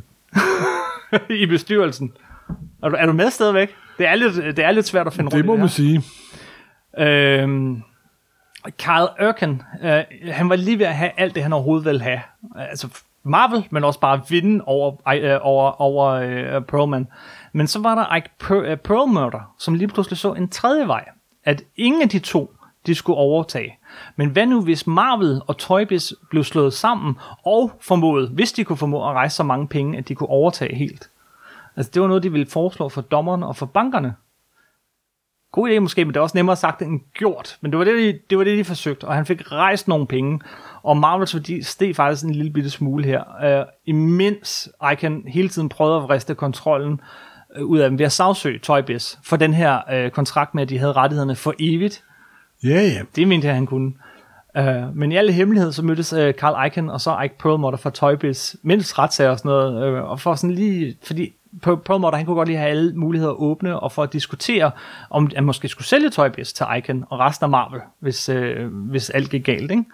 [1.42, 2.12] i bestyrelsen.
[2.82, 3.74] Er du, er du med stadigvæk?
[3.98, 6.02] Det er lidt, det er lidt svært at finde Det rundt må i man sige.
[6.98, 7.82] Øhm,
[8.70, 12.20] Carl Urken, øh, han var lige ved at have alt det, han overhovedet ville have.
[12.56, 12.88] Altså
[13.22, 17.08] Marvel, men også bare vinde over, øh, over, over øh, Perlman.
[17.52, 21.08] Men så var der Ike per, øh, Perlmutter, som lige pludselig så en tredje vej.
[21.44, 22.54] At ingen af de to,
[22.86, 23.78] de skulle overtage.
[24.16, 28.76] Men hvad nu, hvis Marvel og Toybiz blev slået sammen, og formodet, hvis de kunne
[28.76, 31.10] formå at rejse så mange penge, at de kunne overtage helt?
[31.76, 34.14] Altså, det var noget, de ville foreslå for dommerne og for bankerne.
[35.52, 37.56] God idé måske, men det er også nemmere sagt end gjort.
[37.60, 40.06] Men det var det, de, det, var det, de forsøgte, og han fik rejst nogle
[40.06, 40.40] penge.
[40.82, 43.60] Og Marvels værdi steg faktisk en lille bitte smule her.
[43.60, 47.00] Uh, imens Icon hele tiden prøvede at vriste kontrollen
[47.60, 50.62] uh, ud af dem ved at sagsøge Toy Biz for den her uh, kontrakt med,
[50.62, 52.04] at de havde rettighederne for evigt.
[52.64, 53.00] Ja, ja.
[53.16, 53.92] Det mente jeg, han kunne.
[54.58, 57.90] Uh, men i alle hemmelighed, så mødtes uh, Carl Icahn og så Ike Perlmutter fra
[57.90, 62.26] Toy Biz, mens retssager og sådan noget, uh, og for sådan lige, fordi Perlmutter, han
[62.26, 64.70] kunne godt lige have alle muligheder åbne, og for at diskutere,
[65.10, 68.88] om han måske skulle sælge Toy Biz til Icahn og resten af Marvel, hvis, uh,
[68.90, 69.84] hvis alt gik galt, ikke?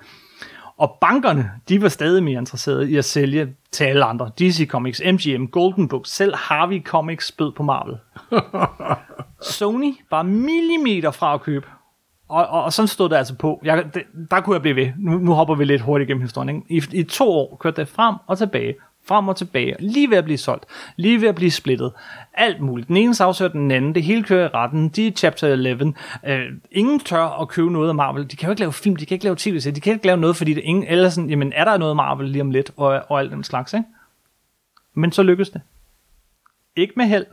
[0.78, 4.30] Og bankerne, de var stadig mere interesserede i at sælge til alle andre.
[4.38, 7.96] DC Comics, MGM, Golden Books, selv Harvey Comics bød på Marvel.
[9.56, 11.66] Sony var millimeter fra at købe.
[12.28, 13.60] Og, og, og sådan stod det altså på.
[13.64, 14.88] Jeg, det, der kunne jeg blive ved.
[14.98, 16.62] Nu, nu hopper vi lidt hurtigt gennem historien.
[16.70, 16.86] Ikke?
[16.92, 18.74] I, I to år kørte det frem og tilbage.
[19.08, 19.76] Frem og tilbage.
[19.78, 20.64] Lige ved at blive solgt.
[20.96, 21.92] Lige ved at blive splittet.
[22.34, 22.88] Alt muligt.
[22.88, 23.94] Den ene sagsøger den anden.
[23.94, 24.88] Det hele kører i retten.
[24.88, 25.94] De er chapter 11.
[26.26, 26.40] Øh,
[26.70, 28.30] ingen tør at købe noget af Marvel.
[28.30, 28.96] De kan jo ikke lave film.
[28.96, 30.84] De kan ikke lave tv De kan ikke lave noget, fordi det ingen...
[30.84, 32.70] Eller sådan, jamen er der noget Marvel lige om lidt?
[32.76, 33.86] Og, og alt den slags, ikke?
[34.94, 35.60] Men så lykkedes det.
[36.76, 37.26] Ikke med held.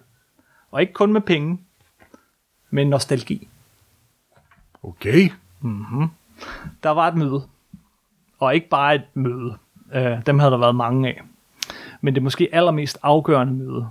[0.72, 1.60] Og ikke kun med penge.
[2.70, 3.48] Men nostalgi.
[4.84, 5.30] Okay.
[6.84, 7.44] Der var et møde.
[8.40, 9.58] Og ikke bare et møde.
[9.94, 11.22] Øh, dem havde der været mange af.
[12.06, 13.88] Men det måske allermest afgørende møde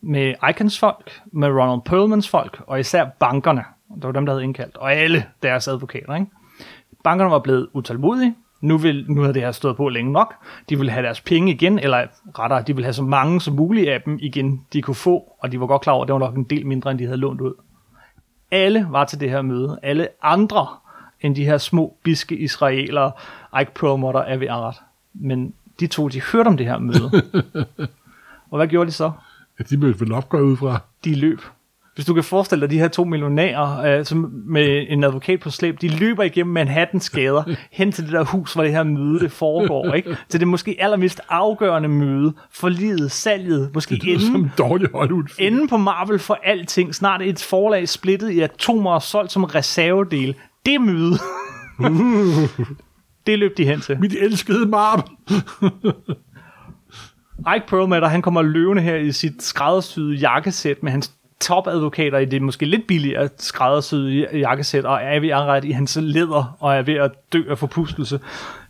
[0.00, 3.64] med Icons folk, med Ronald Perlmans folk, og især bankerne.
[3.94, 4.76] Det var dem, der havde indkaldt.
[4.76, 6.14] Og alle deres advokater.
[6.14, 6.26] Ikke?
[7.04, 8.34] Bankerne var blevet utålmodige.
[8.60, 10.34] Nu, vil, nu havde det her stået på længe nok.
[10.68, 12.06] De ville have deres penge igen, eller
[12.38, 15.52] rettere, de ville have så mange som muligt af dem igen, de kunne få, og
[15.52, 17.18] de var godt klar over, at det var nok en del mindre, end de havde
[17.18, 17.54] lånt ud.
[18.50, 19.78] Alle var til det her møde.
[19.82, 20.66] Alle andre
[21.20, 23.12] end de her små, biske israelere,
[23.60, 24.76] Ike Perlmutter, er ved ret.
[25.14, 27.10] Men de to, de hørte om det her møde.
[28.50, 29.12] og hvad gjorde de så?
[29.58, 30.80] Ja, de mødte vel op, går jeg ud fra.
[31.04, 31.40] De løb.
[31.98, 35.50] Hvis du kan forestille dig de her to millionærer øh, som med en advokat på
[35.50, 37.42] slæb, de løber igennem Manhattans gader
[37.78, 39.94] hen til det der hus, hvor det her møde det foregår.
[39.94, 40.16] Ikke?
[40.28, 44.88] Til det måske allermest afgørende møde for livet, salget, måske Det som enden, en dårlig
[45.38, 46.94] enden på Marvel for alting.
[46.94, 50.34] Snart et forlag splittet i atomer og solgt som reservedel.
[50.66, 51.18] Det møde,
[53.28, 54.00] det løb de hen til.
[54.00, 55.04] Mit elskede Marvel.
[57.56, 62.42] Ike Perlmutter, han kommer løvende her i sit skræddersyede jakkesæt med hans topadvokater i det
[62.42, 66.82] måske lidt billigere skræddersyede jakkesæt, og er ved at rette i hans leder, og er
[66.82, 68.20] ved at dø af forpustelse.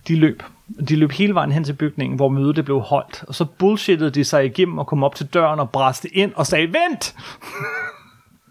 [0.09, 0.43] De løb.
[0.89, 3.25] De løb hele vejen hen til bygningen, hvor mødet det blev holdt.
[3.29, 6.47] Og så bullshittede de sig igennem og kom op til døren og bræste ind og
[6.47, 7.15] sagde, vent!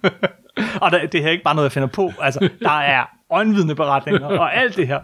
[0.81, 2.11] og der, det her er ikke bare noget, jeg finder på.
[2.21, 4.99] Altså, der er øjenvidende beretninger og alt det her.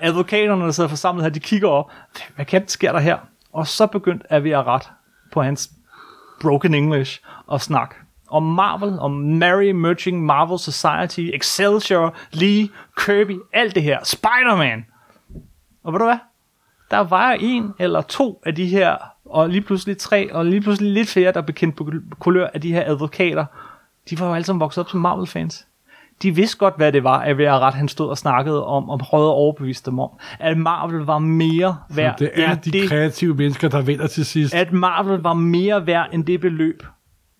[0.00, 1.90] Advokaterne, der sidder forsamlet her, de kigger op.
[2.34, 3.18] Hvad kan sker der her?
[3.52, 4.90] Og så begyndte at vi at ret
[5.32, 5.70] på hans
[6.40, 7.94] broken English og snak
[8.30, 12.68] om Marvel, om Mary Merching Marvel Society, Excelsior, Lee,
[12.98, 14.04] Kirby, alt det her.
[14.04, 14.86] Spider-Man.
[15.84, 16.18] Og ved du hvad?
[16.90, 20.92] Der var en eller to af de her, og lige pludselig tre, og lige pludselig
[20.92, 23.44] lidt flere, der bekendt på kulør af de her advokater.
[24.10, 25.67] De var jo alle sammen vokset op som Marvel-fans.
[26.22, 28.98] De vidste godt, hvad det var, at være ret, han stod og snakkede om, og
[28.98, 32.88] prøvede at overbevise dem om, at Marvel var mere værd Det er end de det,
[32.88, 34.54] kreative mennesker, der vinder til sidst.
[34.54, 36.82] at Marvel var mere værd end det beløb,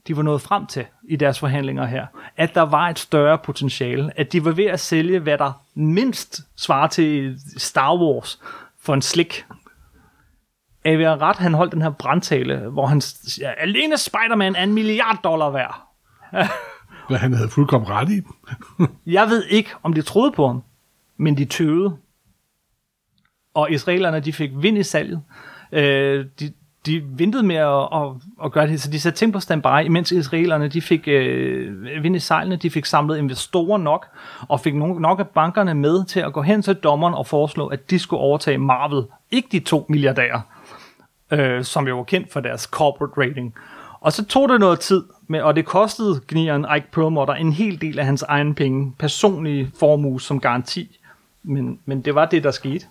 [0.09, 2.07] de var nået frem til i deres forhandlinger her.
[2.37, 4.13] At der var et større potentiale.
[4.17, 8.41] At de var ved at sælge, hvad der mindst svarer til Star Wars
[8.83, 9.45] for en slik.
[10.85, 15.19] Avi Ret, han holdt den her brandtale, hvor han siger, alene Spider-Man er en milliard
[15.25, 15.81] dollar værd.
[17.09, 18.21] Hvad han havde fuldkommen ret i.
[19.17, 20.63] Jeg ved ikke, om de troede på ham,
[21.17, 21.97] men de tøvede.
[23.55, 25.23] Og israelerne, de fik vind i salget.
[25.73, 26.53] Øh, de,
[26.87, 28.13] de ventede med at, at,
[28.45, 32.17] at gøre det, så de satte ting på standby, imens israelerne, de fik øh, vind
[32.17, 34.07] i sejlene, de fik samlet investorer nok,
[34.49, 37.67] og fik nogle, nok af bankerne med til at gå hen til dommeren og foreslå,
[37.67, 40.41] at de skulle overtage Marvel, ikke de to milliardærer,
[41.31, 43.55] øh, som jo var kendt for deres corporate rating.
[44.01, 47.81] Og så tog det noget tid, med, og det kostede gnieren Ike Perlmutter en hel
[47.81, 51.01] del af hans egen penge, personlige formue som garanti.
[51.43, 52.87] Men, men det var det, der skete.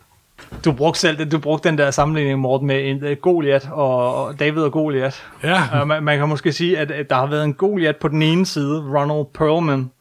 [0.66, 4.16] Du brugte selv det, du brugte den der sammenligning, Morten, med en uh, Goliath og,
[4.16, 5.18] og David og Goliath.
[5.44, 8.08] Ja, Uh, man, man kan måske sige, at, at der har været en Goliath på
[8.08, 9.92] den ene side, Ronald Perlman,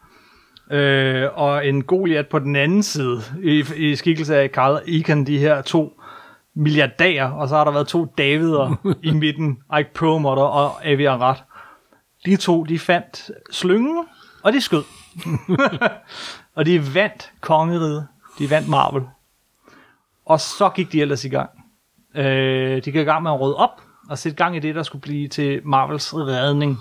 [0.71, 5.39] øh, og en Goliath på den anden side, i, i skikkelse af Carl Icahn, de
[5.39, 5.96] her to
[6.57, 11.37] milliardærer, og så har der været to Davider i midten, Ike Perlmutter og Avi Arad.
[12.27, 14.07] De to, de fandt slyngen,
[14.43, 14.83] og de skød.
[16.57, 18.07] og de vandt kongeriget.
[18.39, 19.03] De vandt Marvel.
[20.27, 21.51] Og så gik de ellers i gang.
[22.15, 24.83] Øh, de gik i gang med at råde op, og sætte gang i det, der
[24.83, 26.79] skulle blive til Marvels redning.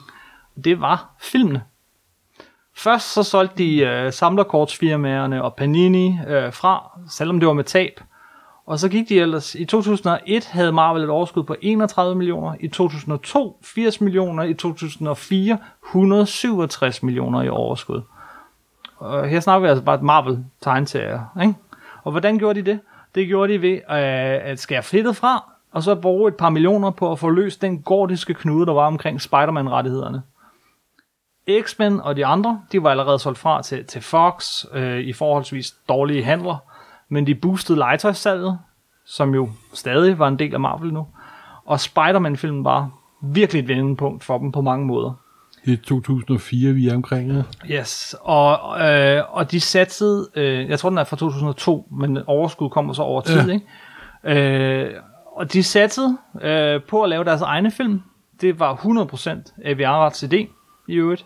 [0.64, 1.64] Det var filmene.
[2.78, 8.00] Først så solgte de øh, samlerkortsfirmaerne og Panini øh, fra, selvom det var med tab.
[8.66, 12.68] Og så gik de ellers, i 2001 havde Marvel et overskud på 31 millioner, i
[12.68, 18.02] 2002 80 millioner, i 2004 167 millioner i overskud.
[18.98, 21.54] Og her snakker vi altså bare et Marvel tegneserier, ikke?
[22.04, 22.80] Og hvordan gjorde de det?
[23.16, 26.92] Det gjorde de ved øh, at skære fedtet fra, og så bruge et par millioner
[26.92, 30.22] på at få løst den gordiske knude, der var omkring Spider-Man-rettighederne.
[31.62, 35.72] X-Men og de andre, de var allerede solgt fra til, til Fox øh, i forholdsvis
[35.90, 36.58] dårlige handler,
[37.10, 38.60] men de boostede legetøjssalget,
[39.06, 41.08] som jo stadig var en del af Marvel nu.
[41.66, 42.90] Og Spider-Man-filmen var
[43.22, 45.14] virkelig et vendepunkt for dem på mange måder.
[45.66, 47.32] det er 2004, vi er omkring.
[47.32, 47.44] Ja.
[47.80, 52.70] Yes, og, øh, og de satsede, øh, jeg tror den er fra 2002, men overskud
[52.70, 53.54] kommer så over tid, Ja.
[53.54, 54.86] ikke?
[54.86, 54.94] Øh,
[55.36, 58.02] og de satsede øh, på at lave deres egne film.
[58.42, 60.34] Det var 100% AVR-ret CD
[60.88, 61.26] i øvrigt.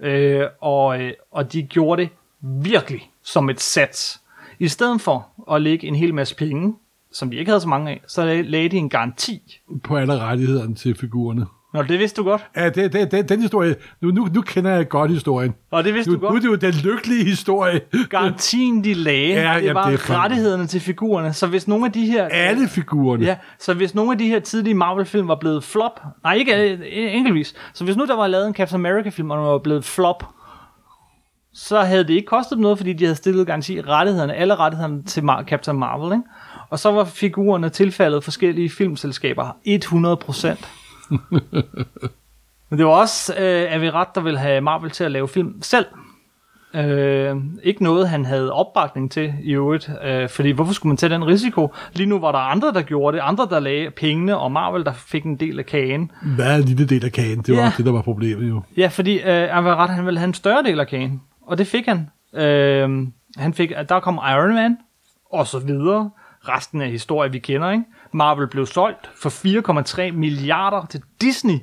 [0.00, 2.10] Øh, og, øh, og de gjorde det
[2.42, 4.19] virkelig som et sats.
[4.60, 6.74] I stedet for at lægge en hel masse penge,
[7.12, 9.38] som de ikke havde så mange af, så lag- lagde de en garanti.
[9.84, 11.46] På alle rettighederne til figurerne.
[11.74, 12.46] Nå, det vidste du godt.
[12.56, 15.54] Ja, det, det, det, den historie, nu, nu, nu kender jeg godt historien.
[15.70, 16.42] Og det vidste Nu, du nu er godt.
[16.42, 17.80] det jo den lykkelige historie.
[18.10, 21.32] Garantien, de lagde, Ja, det jamen, var det er rettighederne til figurerne.
[21.32, 22.28] Så hvis nogle af de her...
[22.28, 23.24] Alle figurerne.
[23.24, 26.78] Ja, så hvis nogle af de her tidlige Marvel-film var blevet flop, nej ikke
[27.12, 30.24] enkeltvis, så hvis nu der var lavet en Captain America-film, og den var blevet flop,
[31.54, 35.02] så havde det ikke kostet dem noget, fordi de havde stillet garanti rettighederne, alle rettighederne
[35.02, 36.24] til Mar- Captain Marvel, ikke?
[36.70, 40.68] Og så var figurerne tilfaldet forskellige filmselskaber 100 procent.
[42.70, 45.86] Men det var også øh, Avirat, der ville have Marvel til at lave film selv.
[46.74, 51.10] Øh, ikke noget, han havde opbakning til i øvrigt, øh, fordi hvorfor skulle man tage
[51.14, 51.74] den risiko?
[51.92, 54.92] Lige nu var der andre, der gjorde det, andre, der lagde pengene, og Marvel, der
[54.92, 56.10] fik en del af kagen.
[56.36, 57.38] Hvad er en lille del af kagen?
[57.42, 57.64] Det var Ja.
[57.66, 57.72] ja.
[57.76, 58.62] det, der var problemet jo.
[58.76, 61.20] Ja, fordi øh, Avirat, han ville have en større del af kagen,
[61.50, 62.10] og det fik han.
[62.34, 64.78] Øh, han fik, der kom Iron Man,
[65.32, 66.10] og så videre.
[66.48, 67.84] Resten af historien, vi kender, ikke?
[68.12, 69.30] Marvel blev solgt for
[70.10, 71.58] 4,3 milliarder til Disney,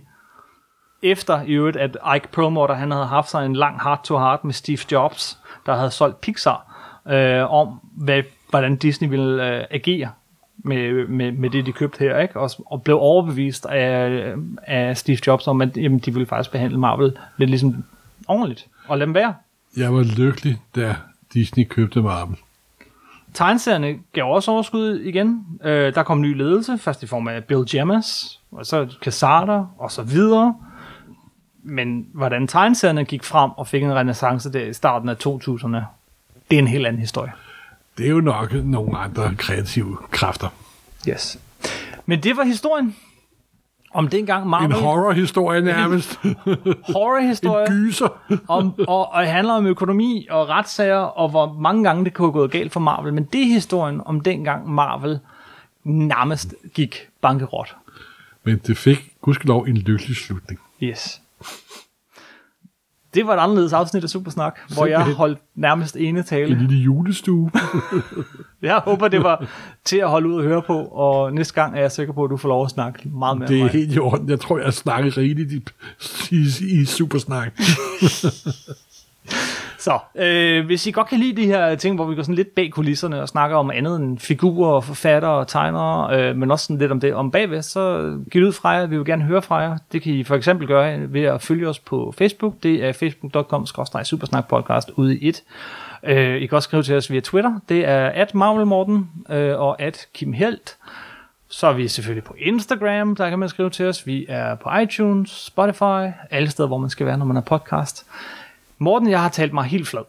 [1.03, 4.79] efter i øvrigt, at Ike Perlmutter, han havde haft sig en lang heart-to-heart med Steve
[4.91, 10.11] Jobs, der havde solgt Pixar, øh, om hvad, hvordan Disney ville øh, agere
[10.57, 12.39] med, med, med det, de købte her, ikke?
[12.39, 14.33] Og, og blev overbevist af,
[14.63, 17.83] af Steve Jobs om, at jamen, de ville faktisk behandle Marvel lidt ligesom
[18.27, 19.33] ordentligt, og lade dem være.
[19.75, 20.95] Jeg var lykkelig, da
[21.33, 22.37] Disney købte Marvel.
[23.33, 25.45] Tegneserierne gav også overskud igen.
[25.63, 29.91] Øh, der kom ny ledelse, først i form af Bill Jammers, og så Casada, og
[29.91, 30.55] så videre.
[31.63, 35.81] Men hvordan tegneserierne gik frem og fik en renaissance der i starten af 2000'erne,
[36.49, 37.31] det er en helt anden historie.
[37.97, 40.47] Det er jo nok nogle andre kreative kræfter.
[41.09, 41.39] Yes.
[42.05, 42.95] Men det var historien
[43.93, 46.19] om dengang En Marvel horrorhistorie nærmest.
[46.93, 48.07] horrorhistorie en gyser.
[48.47, 52.25] om, og, og det handler om økonomi og retssager, og hvor mange gange det kunne
[52.25, 53.13] have gået galt for Marvel.
[53.13, 55.19] Men det er historien om dengang Marvel
[55.83, 57.75] nærmest gik bankerot.
[58.43, 60.59] Men det fik gudskelov en lykkelig slutning.
[60.83, 61.21] Yes.
[63.13, 66.59] Det var et anderledes afsnit af Supersnak, hvor jeg holdt nærmest ene En tale.
[66.59, 67.51] lille julestue.
[68.61, 69.45] Jeg håber, det var
[69.85, 72.29] til at holde ud og høre på, og næste gang er jeg sikker på, at
[72.29, 73.71] du får lov at snakke meget mere Det er mig.
[73.71, 74.29] helt i orden.
[74.29, 75.61] Jeg tror, jeg snakker rigeligt i,
[76.35, 76.45] i,
[76.81, 77.51] i supersnak.
[79.79, 82.55] Så, øh, hvis I godt kan lide de her ting, hvor vi går sådan lidt
[82.55, 86.65] bag kulisserne og snakker om andet end figurer forfatter forfattere og tegnere, øh, men også
[86.65, 88.85] sådan lidt om det om bagved, så giv ud fra jer.
[88.85, 89.77] Vi vil gerne høre fra jer.
[89.91, 92.53] Det kan I for eksempel gøre ved at følge os på Facebook.
[92.63, 95.43] Det er facebook.com-supersnakpodcast ude i et.
[96.03, 97.59] Øh, I kan også skrive til os via Twitter.
[97.69, 100.77] Det er at Marvelmorten øh, og at Kim Helt.
[101.49, 104.07] Så er vi selvfølgelig på Instagram, der kan man skrive til os.
[104.07, 108.05] Vi er på iTunes, Spotify, alle steder, hvor man skal være, når man er podcast.
[108.79, 110.03] Morten, jeg har talt mig helt flad.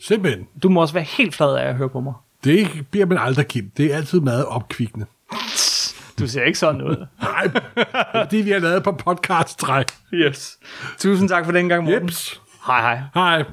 [0.00, 0.46] Simpelthen.
[0.62, 2.14] Du må også være helt flad af at høre på mig.
[2.44, 3.70] Det bliver man aldrig, Kim.
[3.76, 5.06] Det er altid meget opkvikkende.
[6.18, 7.06] Du ser ikke sådan ud.
[7.22, 9.86] Nej, det vi har lavet på podcast-træk.
[10.14, 10.58] Yes.
[10.98, 12.02] Tusind tak for den gang, Morten.
[12.02, 12.40] Jeps.
[12.66, 13.00] Hej hej.
[13.14, 13.44] Hej.